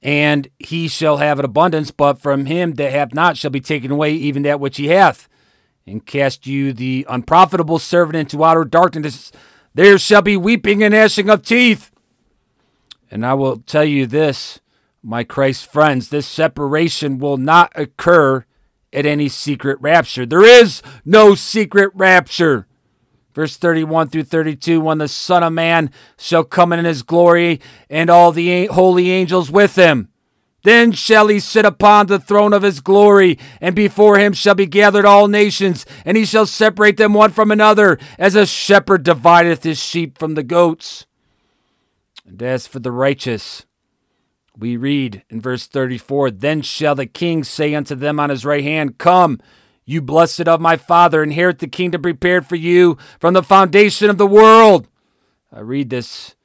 and 0.03 0.49
he 0.59 0.88
shall 0.88 1.18
have 1.18 1.38
an 1.38 1.45
abundance, 1.45 1.90
but 1.90 2.14
from 2.14 2.47
him 2.47 2.75
that 2.75 2.92
hath 2.92 3.12
not 3.12 3.37
shall 3.37 3.51
be 3.51 3.61
taken 3.61 3.90
away 3.90 4.14
even 4.14 4.42
that 4.45 4.61
which 4.61 4.79
he 4.79 4.87
hath. 4.87 5.29
And 5.87 6.07
cast 6.07 6.47
you 6.47 6.73
the 6.73 7.05
unprofitable 7.11 7.79
servant 7.79 8.16
into 8.16 8.42
outer 8.42 8.64
darkness, 8.64 9.33
there 9.75 9.99
shall 9.99 10.23
be 10.23 10.37
weeping 10.37 10.83
and 10.83 10.93
gnashing 10.93 11.31
of 11.31 11.43
teeth. 11.43 11.91
And 13.11 13.25
I 13.27 13.35
will 13.35 13.59
tell 13.59 13.85
you 13.85 14.07
this, 14.07 14.61
my 15.03 15.25
Christ 15.25 15.71
friends, 15.71 16.09
this 16.09 16.27
separation 16.27 17.19
will 17.19 17.37
not 17.37 17.73
occur 17.75 18.45
at 18.93 19.07
any 19.07 19.29
secret 19.29 19.79
rapture. 19.81 20.27
There 20.27 20.45
is 20.45 20.83
no 21.05 21.35
secret 21.35 21.91
rapture. 21.95 22.67
Verse 23.35 23.57
31 23.57 24.11
through 24.11 24.25
32 24.25 24.81
When 24.81 24.99
the 24.99 25.09
Son 25.09 25.43
of 25.43 25.53
Man 25.53 25.91
shall 26.19 26.45
come 26.45 26.73
in 26.73 26.85
his 26.85 27.03
glory, 27.03 27.61
and 27.89 28.11
all 28.11 28.33
the 28.33 28.67
holy 28.67 29.11
angels 29.11 29.51
with 29.51 29.77
him. 29.77 30.09
Then 30.62 30.92
shall 30.92 31.29
he 31.29 31.40
sit 31.40 31.64
upon 31.64 32.07
the 32.07 32.18
throne 32.18 32.53
of 32.53 32.62
his 32.62 32.81
glory, 32.81 33.38
and 33.61 33.75
before 33.75 34.18
him 34.18 34.33
shall 34.33 34.55
be 34.55 34.66
gathered 34.66 35.05
all 35.05 35.27
nations, 35.27 35.85
and 36.05 36.16
he 36.16 36.25
shall 36.25 36.46
separate 36.46 36.96
them 36.96 37.14
one 37.14 37.33
from 37.33 37.51
another, 37.51 37.98
as 38.18 38.35
a 38.35 38.46
shepherd 38.46 39.03
divideth 39.03 39.64
his 39.64 39.83
sheep 39.83 40.18
from 40.18 40.35
the 40.35 40.42
goats. 40.42 41.07
And 42.25 42.40
as 42.42 42.66
for 42.66 42.79
the 42.79 42.92
righteous, 42.92 43.66
we 44.57 44.77
read 44.77 45.25
in 45.29 45.40
verse 45.40 45.66
34 45.66 46.31
Then 46.31 46.62
shall 46.62 46.94
the 46.94 47.07
king 47.07 47.42
say 47.42 47.75
unto 47.75 47.94
them 47.94 48.20
on 48.20 48.31
his 48.31 48.44
right 48.44 48.62
hand, 48.62 48.98
Come, 48.98 49.40
you 49.85 50.01
blessed 50.01 50.46
of 50.46 50.61
my 50.61 50.77
Father, 50.77 51.22
inherit 51.22 51.59
the 51.59 51.66
kingdom 51.66 52.03
prepared 52.03 52.46
for 52.46 52.57
you 52.57 52.96
from 53.18 53.35
the 53.35 53.42
foundation 53.42 54.11
of 54.11 54.18
the 54.18 54.27
world. 54.27 54.87
I 55.53 55.61
read 55.61 55.90
this 55.90 56.37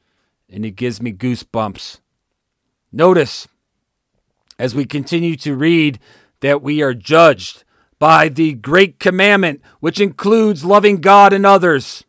and 0.49 0.65
it 0.65 0.71
gives 0.71 1.01
me 1.01 1.11
goosebumps. 1.11 1.99
Notice, 2.91 3.47
as 4.59 4.75
we 4.75 4.85
continue 4.85 5.35
to 5.37 5.55
read, 5.55 5.99
that 6.41 6.61
we 6.61 6.81
are 6.81 6.93
judged 6.93 7.63
by 7.99 8.29
the 8.29 8.53
great 8.53 8.99
commandment, 8.99 9.61
which 9.79 9.99
includes 9.99 10.65
loving 10.65 10.97
God 11.01 11.33
and 11.33 11.45
others. 11.45 12.03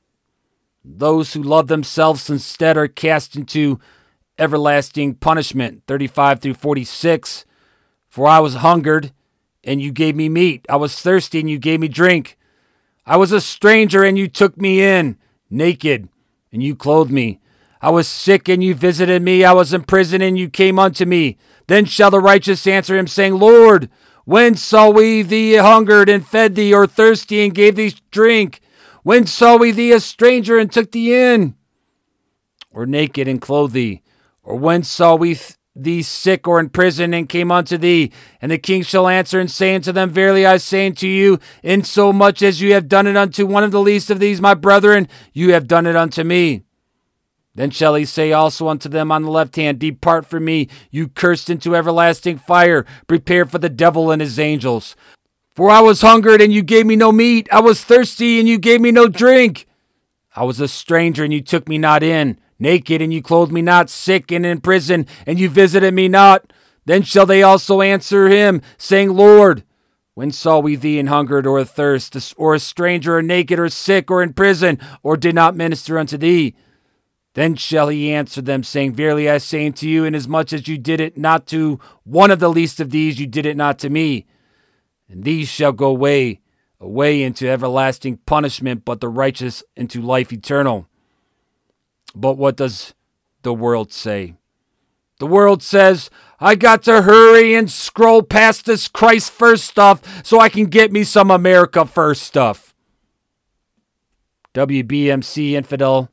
Those 0.85 1.33
who 1.33 1.43
love 1.43 1.69
themselves 1.69 2.31
instead 2.31 2.77
are 2.77 2.89
cast 2.89 3.37
into 3.37 3.79
everlasting 4.39 5.15
punishment. 5.15 5.83
35 5.87 6.41
through 6.41 6.55
46. 6.55 7.45
For 8.09 8.27
I 8.27 8.39
was 8.41 8.55
hungered, 8.55 9.13
and 9.65 9.83
you 9.83 9.93
gave 9.93 10.17
me 10.17 10.29
meat. 10.29 10.65
I 10.69 10.77
was 10.77 10.99
thirsty, 11.01 11.41
and 11.41 11.51
you 11.51 11.59
gave 11.59 11.81
me 11.81 11.89
drink. 11.89 12.39
I 13.05 13.17
was 13.17 13.33
a 13.33 13.41
stranger, 13.41 14.03
and 14.03 14.17
you 14.17 14.29
took 14.29 14.57
me 14.57 14.83
in, 14.83 15.19
naked, 15.51 16.09
and 16.53 16.63
you 16.63 16.75
clothed 16.75 17.11
me. 17.11 17.41
I 17.81 17.91
was 17.91 18.09
sick, 18.09 18.49
and 18.49 18.63
you 18.63 18.75
visited 18.75 19.23
me. 19.23 19.45
I 19.45 19.53
was 19.53 19.73
in 19.73 19.83
prison, 19.85 20.21
and 20.21 20.39
you 20.39 20.49
came 20.49 20.79
unto 20.79 21.05
me. 21.05 21.37
Then 21.69 21.85
shall 21.85 22.11
the 22.11 22.21
righteous 22.21 22.67
answer 22.67 22.97
him, 22.97 23.07
saying, 23.07 23.39
Lord, 23.39 23.89
when 24.25 24.57
saw 24.57 24.91
we 24.91 25.23
thee 25.23 25.55
hungered 25.55 26.09
and 26.09 26.27
fed 26.27 26.55
thee, 26.55 26.75
or 26.75 26.87
thirsty 26.87 27.45
and 27.45 27.55
gave 27.55 27.77
thee 27.77 27.95
drink? 28.11 28.61
When 29.03 29.27
saw 29.27 29.57
we 29.57 29.71
thee 29.71 29.93
a 29.93 30.01
stranger 30.01 30.59
and 30.59 30.71
took 30.71 30.93
thee 30.93 31.15
in? 31.15 31.55
Or 32.71 32.85
naked 32.85 33.27
and 33.27 33.41
clothed 33.41 33.73
thee? 33.73 34.03
Or 34.43 34.57
when 34.57 34.83
saw 34.83 35.15
we 35.15 35.35
th- 35.35 35.55
thee 35.75 36.03
sick 36.03 36.47
or 36.47 36.61
in 36.61 36.69
prison 36.69 37.15
and 37.15 37.29
came 37.29 37.51
unto 37.51 37.79
thee? 37.79 38.13
And 38.43 38.51
the 38.51 38.59
king 38.59 38.83
shall 38.83 39.09
answer 39.09 39.41
and 39.41 39.51
say 39.51 39.75
unto 39.75 39.93
them, 39.93 40.11
Verily 40.11 40.45
I 40.45 40.59
say 40.59 40.87
unto 40.87 41.07
you, 41.07 41.39
in 41.63 41.85
so 41.85 42.13
much 42.13 42.43
as 42.43 42.61
you 42.61 42.75
have 42.75 42.89
done 42.89 43.07
it 43.07 43.17
unto 43.17 43.47
one 43.47 43.65
of 43.65 43.71
the 43.71 43.81
least 43.81 44.11
of 44.11 44.19
these 44.19 44.41
my 44.41 44.53
brethren, 44.53 45.09
you 45.33 45.55
have 45.55 45.69
done 45.69 45.87
it 45.87 45.97
unto 45.97 46.23
me. 46.23 46.65
Then 47.59 47.73
shall 47.73 47.97
he 47.97 48.05
say 48.05 48.31
also 48.31 48.69
unto 48.69 48.89
them 48.89 49.11
on 49.11 49.25
the 49.25 49.33
left 49.33 49.57
hand, 49.57 49.81
Depart 49.81 50.25
from 50.25 50.45
me, 50.45 50.69
you 50.93 51.09
cursed 51.09 51.51
into 51.51 51.75
everlasting 51.75 52.39
fire, 52.39 52.87
prepared 53.09 53.51
for 53.51 53.59
the 53.59 53.69
devil 53.69 54.13
and 54.13 54.23
his 54.23 54.39
angels. 54.39 54.95
For 55.57 55.69
I 55.69 55.81
was 55.81 56.03
hungered, 56.03 56.41
and 56.41 56.53
you 56.53 56.63
gave 56.63 56.87
me 56.87 56.95
no 56.95 57.11
meat. 57.11 57.49
I 57.51 57.59
was 57.59 57.83
thirsty, 57.83 58.39
and 58.39 58.49
you 58.49 58.59
gave 58.59 58.81
me 58.81 58.93
no 58.93 59.09
drink. 59.09 59.67
I 60.37 60.45
was 60.45 60.61
a 60.61 60.69
stranger, 60.69 61.25
and 61.25 61.33
you 61.33 61.43
took 61.43 61.69
me 61.69 61.79
not 61.79 62.05
in 62.05 62.39
naked, 62.61 63.03
and 63.03 63.13
you 63.13 63.21
clothed 63.21 63.51
me 63.51 63.61
not, 63.61 63.91
sick 63.91 64.31
and 64.31 64.47
in 64.47 64.61
prison, 64.61 65.05
and 65.27 65.41
you 65.41 65.49
visited 65.49 65.93
me 65.95 66.07
not. 66.07 66.53
Then 66.85 67.03
shall 67.03 67.27
they 67.27 67.43
also 67.43 67.81
answer 67.81 68.29
him, 68.29 68.63
saying, 68.77 69.11
Lord, 69.11 69.65
when 70.15 70.31
saw 70.31 70.61
we 70.61 70.77
thee 70.77 71.01
in 71.01 71.09
hungered 71.09 71.45
or 71.45 71.59
athirst, 71.59 72.35
or 72.37 72.55
a 72.55 72.61
stranger, 72.61 73.17
or 73.17 73.23
naked, 73.23 73.59
or 73.59 73.69
sick, 73.69 74.13
or 74.13 74.23
in 74.23 74.33
prison, 74.33 74.79
or 75.03 75.17
did 75.17 75.35
not 75.35 75.57
minister 75.57 75.99
unto 75.99 76.17
thee? 76.17 76.55
Then 77.39 77.55
shall 77.55 77.87
he 77.87 78.13
answer 78.13 78.43
them, 78.43 78.65
saying, 78.65 78.95
Verily 78.95 79.31
I 79.31 79.39
say 79.39 79.65
unto 79.65 79.87
you, 79.87 80.05
inasmuch 80.05 80.53
as 80.53 80.67
you 80.67 80.77
did 80.77 81.01
it 81.01 81.17
not 81.17 81.47
to 81.47 81.79
one 82.03 82.33
of 82.33 82.41
the 82.41 82.51
least 82.51 82.81
of 82.81 82.91
these, 82.91 83.21
you 83.21 83.29
did 83.29 83.47
it 83.47 83.57
not 83.57 83.79
to 83.79 83.89
me. 83.89 84.27
And 85.09 85.23
these 85.23 85.49
shall 85.49 85.71
go 85.71 85.87
away 85.87 86.41
away 86.81 87.23
into 87.23 87.49
everlasting 87.49 88.17
punishment, 88.27 88.85
but 88.85 89.01
the 89.01 89.09
righteous 89.09 89.63
into 89.77 90.03
life 90.03 90.33
eternal. 90.33 90.89
But 92.13 92.39
what 92.39 92.57
does 92.57 92.93
the 93.43 93.55
world 93.55 93.93
say? 93.93 94.35
The 95.21 95.27
world 95.29 95.63
says, 95.63 96.11
I 96.41 96.57
got 96.57 96.83
to 96.83 97.03
hurry 97.03 97.55
and 97.55 97.71
scroll 97.71 98.25
past 98.25 98.67
this 98.67 98.89
Christ 98.89 99.31
first 99.31 99.63
stuff 99.63 100.27
so 100.27 100.41
I 100.41 100.49
can 100.49 100.67
get 100.67 100.91
me 100.91 101.05
some 101.05 101.31
America 101.31 101.87
first 101.87 102.23
stuff. 102.23 102.75
WBMC 104.55 105.53
Infidel 105.53 106.11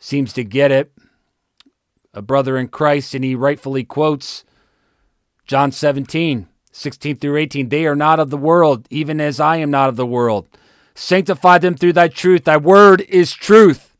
seems 0.00 0.32
to 0.32 0.42
get 0.42 0.72
it. 0.72 0.90
A 2.12 2.22
brother 2.22 2.58
in 2.58 2.66
Christ, 2.66 3.14
and 3.14 3.22
he 3.22 3.36
rightfully 3.36 3.84
quotes 3.84 4.44
John 5.46 5.70
17, 5.70 6.48
16 6.72 7.16
through 7.16 7.36
18. 7.36 7.68
They 7.68 7.86
are 7.86 7.94
not 7.94 8.18
of 8.18 8.30
the 8.30 8.36
world, 8.36 8.88
even 8.90 9.20
as 9.20 9.38
I 9.38 9.58
am 9.58 9.70
not 9.70 9.88
of 9.88 9.96
the 9.96 10.06
world. 10.06 10.48
Sanctify 10.96 11.58
them 11.58 11.76
through 11.76 11.92
thy 11.92 12.08
truth. 12.08 12.44
Thy 12.44 12.56
word 12.56 13.02
is 13.02 13.32
truth. 13.32 13.94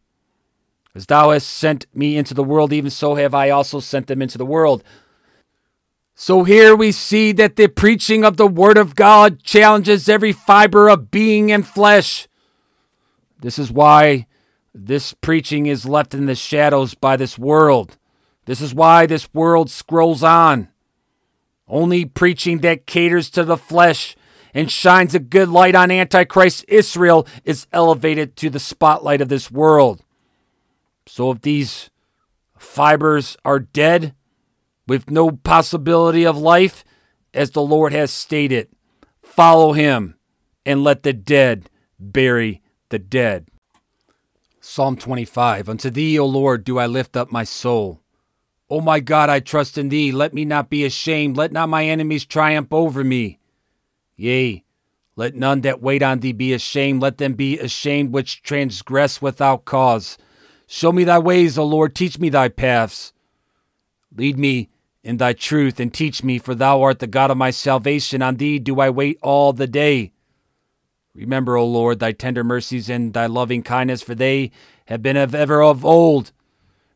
As 0.92 1.06
thou 1.06 1.30
hast 1.30 1.48
sent 1.48 1.86
me 1.94 2.16
into 2.16 2.34
the 2.34 2.42
world, 2.42 2.72
even 2.72 2.90
so 2.90 3.14
have 3.14 3.32
I 3.32 3.50
also 3.50 3.78
sent 3.78 4.08
them 4.08 4.20
into 4.20 4.38
the 4.38 4.46
world. 4.46 4.82
So 6.16 6.42
here 6.42 6.74
we 6.74 6.90
see 6.92 7.32
that 7.32 7.56
the 7.56 7.68
preaching 7.68 8.24
of 8.24 8.36
the 8.36 8.46
Word 8.46 8.76
of 8.76 8.94
God 8.94 9.42
challenges 9.42 10.06
every 10.06 10.32
fiber 10.32 10.90
of 10.90 11.10
being 11.10 11.50
and 11.50 11.66
flesh. 11.66 12.28
This 13.40 13.58
is 13.58 13.72
why 13.72 14.26
this 14.74 15.14
preaching 15.14 15.66
is 15.66 15.86
left 15.86 16.14
in 16.14 16.26
the 16.26 16.34
shadows 16.34 16.94
by 16.94 17.16
this 17.16 17.38
world. 17.38 17.98
This 18.44 18.60
is 18.60 18.74
why 18.74 19.06
this 19.06 19.32
world 19.34 19.70
scrolls 19.70 20.22
on. 20.22 20.68
Only 21.66 22.04
preaching 22.04 22.58
that 22.58 22.86
caters 22.86 23.30
to 23.30 23.44
the 23.44 23.56
flesh 23.56 24.16
and 24.52 24.70
shines 24.70 25.14
a 25.14 25.20
good 25.20 25.48
light 25.48 25.74
on 25.74 25.90
Antichrist 25.90 26.64
Israel 26.68 27.26
is 27.44 27.66
elevated 27.72 28.36
to 28.36 28.50
the 28.50 28.58
spotlight 28.58 29.20
of 29.20 29.28
this 29.28 29.50
world. 29.50 30.02
So 31.06 31.30
if 31.30 31.42
these 31.42 31.90
fibers 32.58 33.36
are 33.44 33.60
dead 33.60 34.14
with 34.86 35.10
no 35.10 35.30
possibility 35.30 36.26
of 36.26 36.36
life, 36.36 36.84
as 37.32 37.52
the 37.52 37.62
Lord 37.62 37.92
has 37.92 38.10
stated, 38.10 38.68
follow 39.22 39.72
him 39.72 40.16
and 40.66 40.82
let 40.82 41.04
the 41.04 41.12
dead 41.12 41.70
bury 41.98 42.60
the 42.88 42.98
dead. 42.98 43.46
Psalm 44.62 44.94
25 44.94 45.70
Unto 45.70 45.88
thee, 45.88 46.18
O 46.18 46.26
Lord, 46.26 46.64
do 46.64 46.78
I 46.78 46.86
lift 46.86 47.16
up 47.16 47.32
my 47.32 47.44
soul. 47.44 48.02
O 48.68 48.80
my 48.80 49.00
God, 49.00 49.30
I 49.30 49.40
trust 49.40 49.78
in 49.78 49.88
thee. 49.88 50.12
Let 50.12 50.34
me 50.34 50.44
not 50.44 50.68
be 50.68 50.84
ashamed. 50.84 51.36
Let 51.36 51.50
not 51.50 51.70
my 51.70 51.86
enemies 51.86 52.26
triumph 52.26 52.72
over 52.72 53.02
me. 53.02 53.38
Yea, 54.16 54.62
let 55.16 55.34
none 55.34 55.62
that 55.62 55.80
wait 55.80 56.02
on 56.02 56.20
thee 56.20 56.32
be 56.32 56.52
ashamed. 56.52 57.02
Let 57.02 57.18
them 57.18 57.32
be 57.34 57.58
ashamed 57.58 58.12
which 58.12 58.42
transgress 58.42 59.20
without 59.22 59.64
cause. 59.64 60.18
Show 60.66 60.92
me 60.92 61.04
thy 61.04 61.18
ways, 61.18 61.56
O 61.58 61.64
Lord, 61.64 61.94
teach 61.94 62.18
me 62.18 62.28
thy 62.28 62.48
paths. 62.48 63.12
Lead 64.14 64.38
me 64.38 64.68
in 65.02 65.16
thy 65.16 65.32
truth 65.32 65.80
and 65.80 65.92
teach 65.92 66.22
me, 66.22 66.38
for 66.38 66.54
thou 66.54 66.82
art 66.82 66.98
the 66.98 67.06
God 67.06 67.30
of 67.30 67.38
my 67.38 67.50
salvation. 67.50 68.20
On 68.20 68.36
thee 68.36 68.58
do 68.58 68.78
I 68.78 68.90
wait 68.90 69.18
all 69.22 69.52
the 69.54 69.66
day. 69.66 70.12
Remember, 71.14 71.56
O 71.56 71.66
Lord, 71.66 71.98
thy 71.98 72.12
tender 72.12 72.44
mercies 72.44 72.88
and 72.88 73.12
thy 73.12 73.26
loving 73.26 73.62
kindness, 73.62 74.02
for 74.02 74.14
they 74.14 74.52
have 74.86 75.02
been 75.02 75.16
of 75.16 75.34
ever 75.34 75.62
of 75.62 75.84
old. 75.84 76.32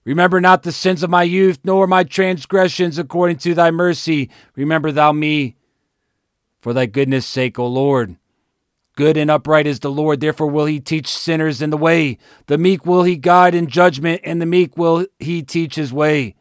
Remember 0.05 0.41
not 0.41 0.63
the 0.63 0.73
sins 0.73 1.03
of 1.03 1.11
my 1.11 1.23
youth, 1.23 1.59
nor 1.65 1.87
my 1.87 2.05
transgressions 2.05 2.99
according 2.99 3.39
to 3.39 3.55
thy 3.55 3.71
mercy. 3.71 4.31
Remember 4.55 4.93
thou 4.93 5.13
me 5.13 5.57
for 6.61 6.73
thy 6.73 6.87
goodness' 6.87 7.27
sake, 7.27 7.59
O 7.59 7.67
Lord. 7.67 8.17
Good 8.97 9.17
and 9.17 9.31
upright 9.31 9.67
is 9.67 9.81
the 9.81 9.91
Lord, 9.91 10.21
therefore 10.21 10.47
will 10.47 10.67
he 10.67 10.79
teach 10.79 11.09
sinners 11.09 11.61
in 11.61 11.71
the 11.71 11.77
way. 11.77 12.17
The 12.47 12.59
meek 12.59 12.87
will 12.87 13.03
he 13.03 13.17
guide 13.17 13.55
in 13.55 13.67
judgment, 13.67 14.21
and 14.23 14.41
the 14.41 14.47
meek 14.47 14.77
will 14.77 15.07
he 15.19 15.43
teach 15.43 15.75
his 15.75 15.93
way. 15.93 16.37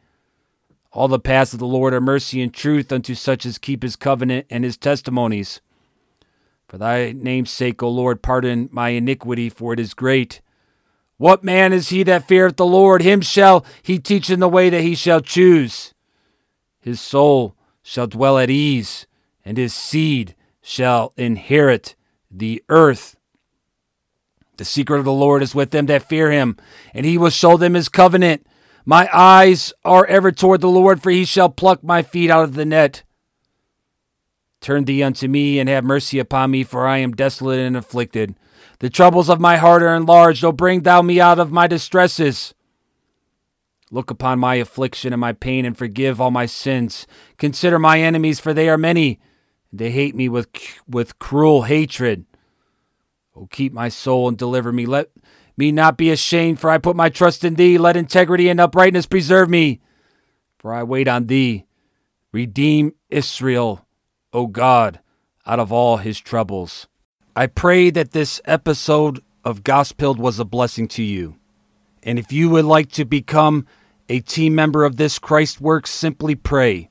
All 0.92 1.08
the 1.08 1.18
paths 1.18 1.52
of 1.52 1.58
the 1.58 1.66
Lord 1.66 1.92
are 1.92 2.00
mercy 2.00 2.40
and 2.40 2.54
truth 2.54 2.92
unto 2.92 3.16
such 3.16 3.44
as 3.44 3.58
keep 3.58 3.82
his 3.82 3.96
covenant 3.96 4.46
and 4.48 4.62
his 4.62 4.76
testimonies. 4.76 5.60
For 6.74 6.78
thy 6.78 7.12
name's 7.12 7.52
sake, 7.52 7.84
O 7.84 7.88
Lord, 7.88 8.20
pardon 8.20 8.68
my 8.72 8.88
iniquity, 8.88 9.48
for 9.48 9.72
it 9.72 9.78
is 9.78 9.94
great. 9.94 10.40
What 11.18 11.44
man 11.44 11.72
is 11.72 11.90
he 11.90 12.02
that 12.02 12.26
feareth 12.26 12.56
the 12.56 12.66
Lord? 12.66 13.00
Him 13.00 13.20
shall 13.20 13.64
he 13.80 14.00
teach 14.00 14.28
in 14.28 14.40
the 14.40 14.48
way 14.48 14.70
that 14.70 14.82
he 14.82 14.96
shall 14.96 15.20
choose. 15.20 15.94
His 16.80 17.00
soul 17.00 17.54
shall 17.84 18.08
dwell 18.08 18.40
at 18.40 18.50
ease, 18.50 19.06
and 19.44 19.56
his 19.56 19.72
seed 19.72 20.34
shall 20.62 21.12
inherit 21.16 21.94
the 22.28 22.60
earth. 22.68 23.14
The 24.56 24.64
secret 24.64 24.98
of 24.98 25.04
the 25.04 25.12
Lord 25.12 25.44
is 25.44 25.54
with 25.54 25.70
them 25.70 25.86
that 25.86 26.08
fear 26.08 26.32
him, 26.32 26.56
and 26.92 27.06
he 27.06 27.16
will 27.16 27.30
show 27.30 27.56
them 27.56 27.74
his 27.74 27.88
covenant. 27.88 28.48
My 28.84 29.08
eyes 29.12 29.72
are 29.84 30.06
ever 30.06 30.32
toward 30.32 30.60
the 30.60 30.66
Lord, 30.66 31.00
for 31.00 31.10
he 31.10 31.24
shall 31.24 31.50
pluck 31.50 31.84
my 31.84 32.02
feet 32.02 32.30
out 32.30 32.42
of 32.42 32.54
the 32.54 32.64
net. 32.64 33.04
Turn 34.64 34.86
thee 34.86 35.02
unto 35.02 35.28
me, 35.28 35.58
and 35.58 35.68
have 35.68 35.84
mercy 35.84 36.18
upon 36.18 36.50
me, 36.50 36.64
for 36.64 36.86
I 36.86 36.96
am 36.96 37.12
desolate 37.12 37.60
and 37.60 37.76
afflicted. 37.76 38.34
The 38.78 38.88
troubles 38.88 39.28
of 39.28 39.38
my 39.38 39.58
heart 39.58 39.82
are 39.82 39.94
enlarged. 39.94 40.42
O 40.42 40.52
bring 40.52 40.80
thou 40.80 41.02
me 41.02 41.20
out 41.20 41.38
of 41.38 41.52
my 41.52 41.66
distresses. 41.66 42.54
Look 43.90 44.10
upon 44.10 44.38
my 44.38 44.54
affliction 44.54 45.12
and 45.12 45.20
my 45.20 45.34
pain, 45.34 45.66
and 45.66 45.76
forgive 45.76 46.18
all 46.18 46.30
my 46.30 46.46
sins. 46.46 47.06
Consider 47.36 47.78
my 47.78 48.00
enemies, 48.00 48.40
for 48.40 48.54
they 48.54 48.70
are 48.70 48.78
many 48.78 49.20
they 49.70 49.90
hate 49.90 50.14
me 50.14 50.30
with, 50.30 50.48
with 50.88 51.18
cruel 51.18 51.64
hatred. 51.64 52.24
Oh, 53.36 53.46
keep 53.50 53.74
my 53.74 53.90
soul 53.90 54.28
and 54.28 54.38
deliver 54.38 54.72
me. 54.72 54.86
Let 54.86 55.10
me 55.58 55.72
not 55.72 55.98
be 55.98 56.10
ashamed, 56.10 56.58
for 56.58 56.70
I 56.70 56.78
put 56.78 56.96
my 56.96 57.10
trust 57.10 57.44
in 57.44 57.56
thee. 57.56 57.76
Let 57.76 57.98
integrity 57.98 58.48
and 58.48 58.58
uprightness 58.58 59.04
preserve 59.04 59.50
me, 59.50 59.82
for 60.58 60.72
I 60.72 60.84
wait 60.84 61.06
on 61.06 61.26
thee. 61.26 61.66
Redeem 62.32 62.94
Israel, 63.10 63.84
O 64.34 64.48
God, 64.48 65.00
out 65.46 65.60
of 65.60 65.72
all 65.72 65.98
his 65.98 66.20
troubles. 66.20 66.88
I 67.36 67.46
pray 67.46 67.90
that 67.90 68.10
this 68.10 68.40
episode 68.44 69.20
of 69.44 69.64
Gospeled 69.64 70.18
was 70.18 70.38
a 70.38 70.44
blessing 70.44 70.88
to 70.88 71.02
you. 71.02 71.36
And 72.02 72.18
if 72.18 72.32
you 72.32 72.50
would 72.50 72.64
like 72.64 72.90
to 72.92 73.04
become 73.04 73.66
a 74.08 74.20
team 74.20 74.54
member 74.54 74.84
of 74.84 74.96
this 74.96 75.18
Christ 75.18 75.60
work, 75.60 75.86
simply 75.86 76.34
pray. 76.34 76.90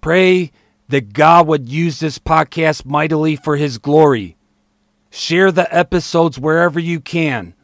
Pray 0.00 0.50
that 0.88 1.12
God 1.12 1.46
would 1.46 1.68
use 1.68 2.00
this 2.00 2.18
podcast 2.18 2.84
mightily 2.84 3.36
for 3.36 3.56
His 3.56 3.78
glory. 3.78 4.36
Share 5.10 5.52
the 5.52 5.72
episodes 5.74 6.38
wherever 6.38 6.80
you 6.80 7.00
can 7.00 7.54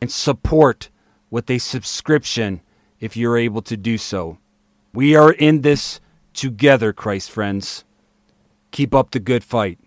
and 0.00 0.10
support 0.10 0.88
with 1.30 1.50
a 1.50 1.58
subscription 1.58 2.60
if 3.00 3.16
you're 3.16 3.38
able 3.38 3.62
to 3.62 3.76
do 3.76 3.98
so. 3.98 4.38
We 4.92 5.14
are 5.14 5.32
in 5.32 5.62
this 5.62 6.00
together, 6.32 6.92
Christ 6.92 7.30
friends. 7.30 7.85
Keep 8.70 8.94
up 8.94 9.10
the 9.10 9.20
good 9.20 9.44
fight. 9.44 9.78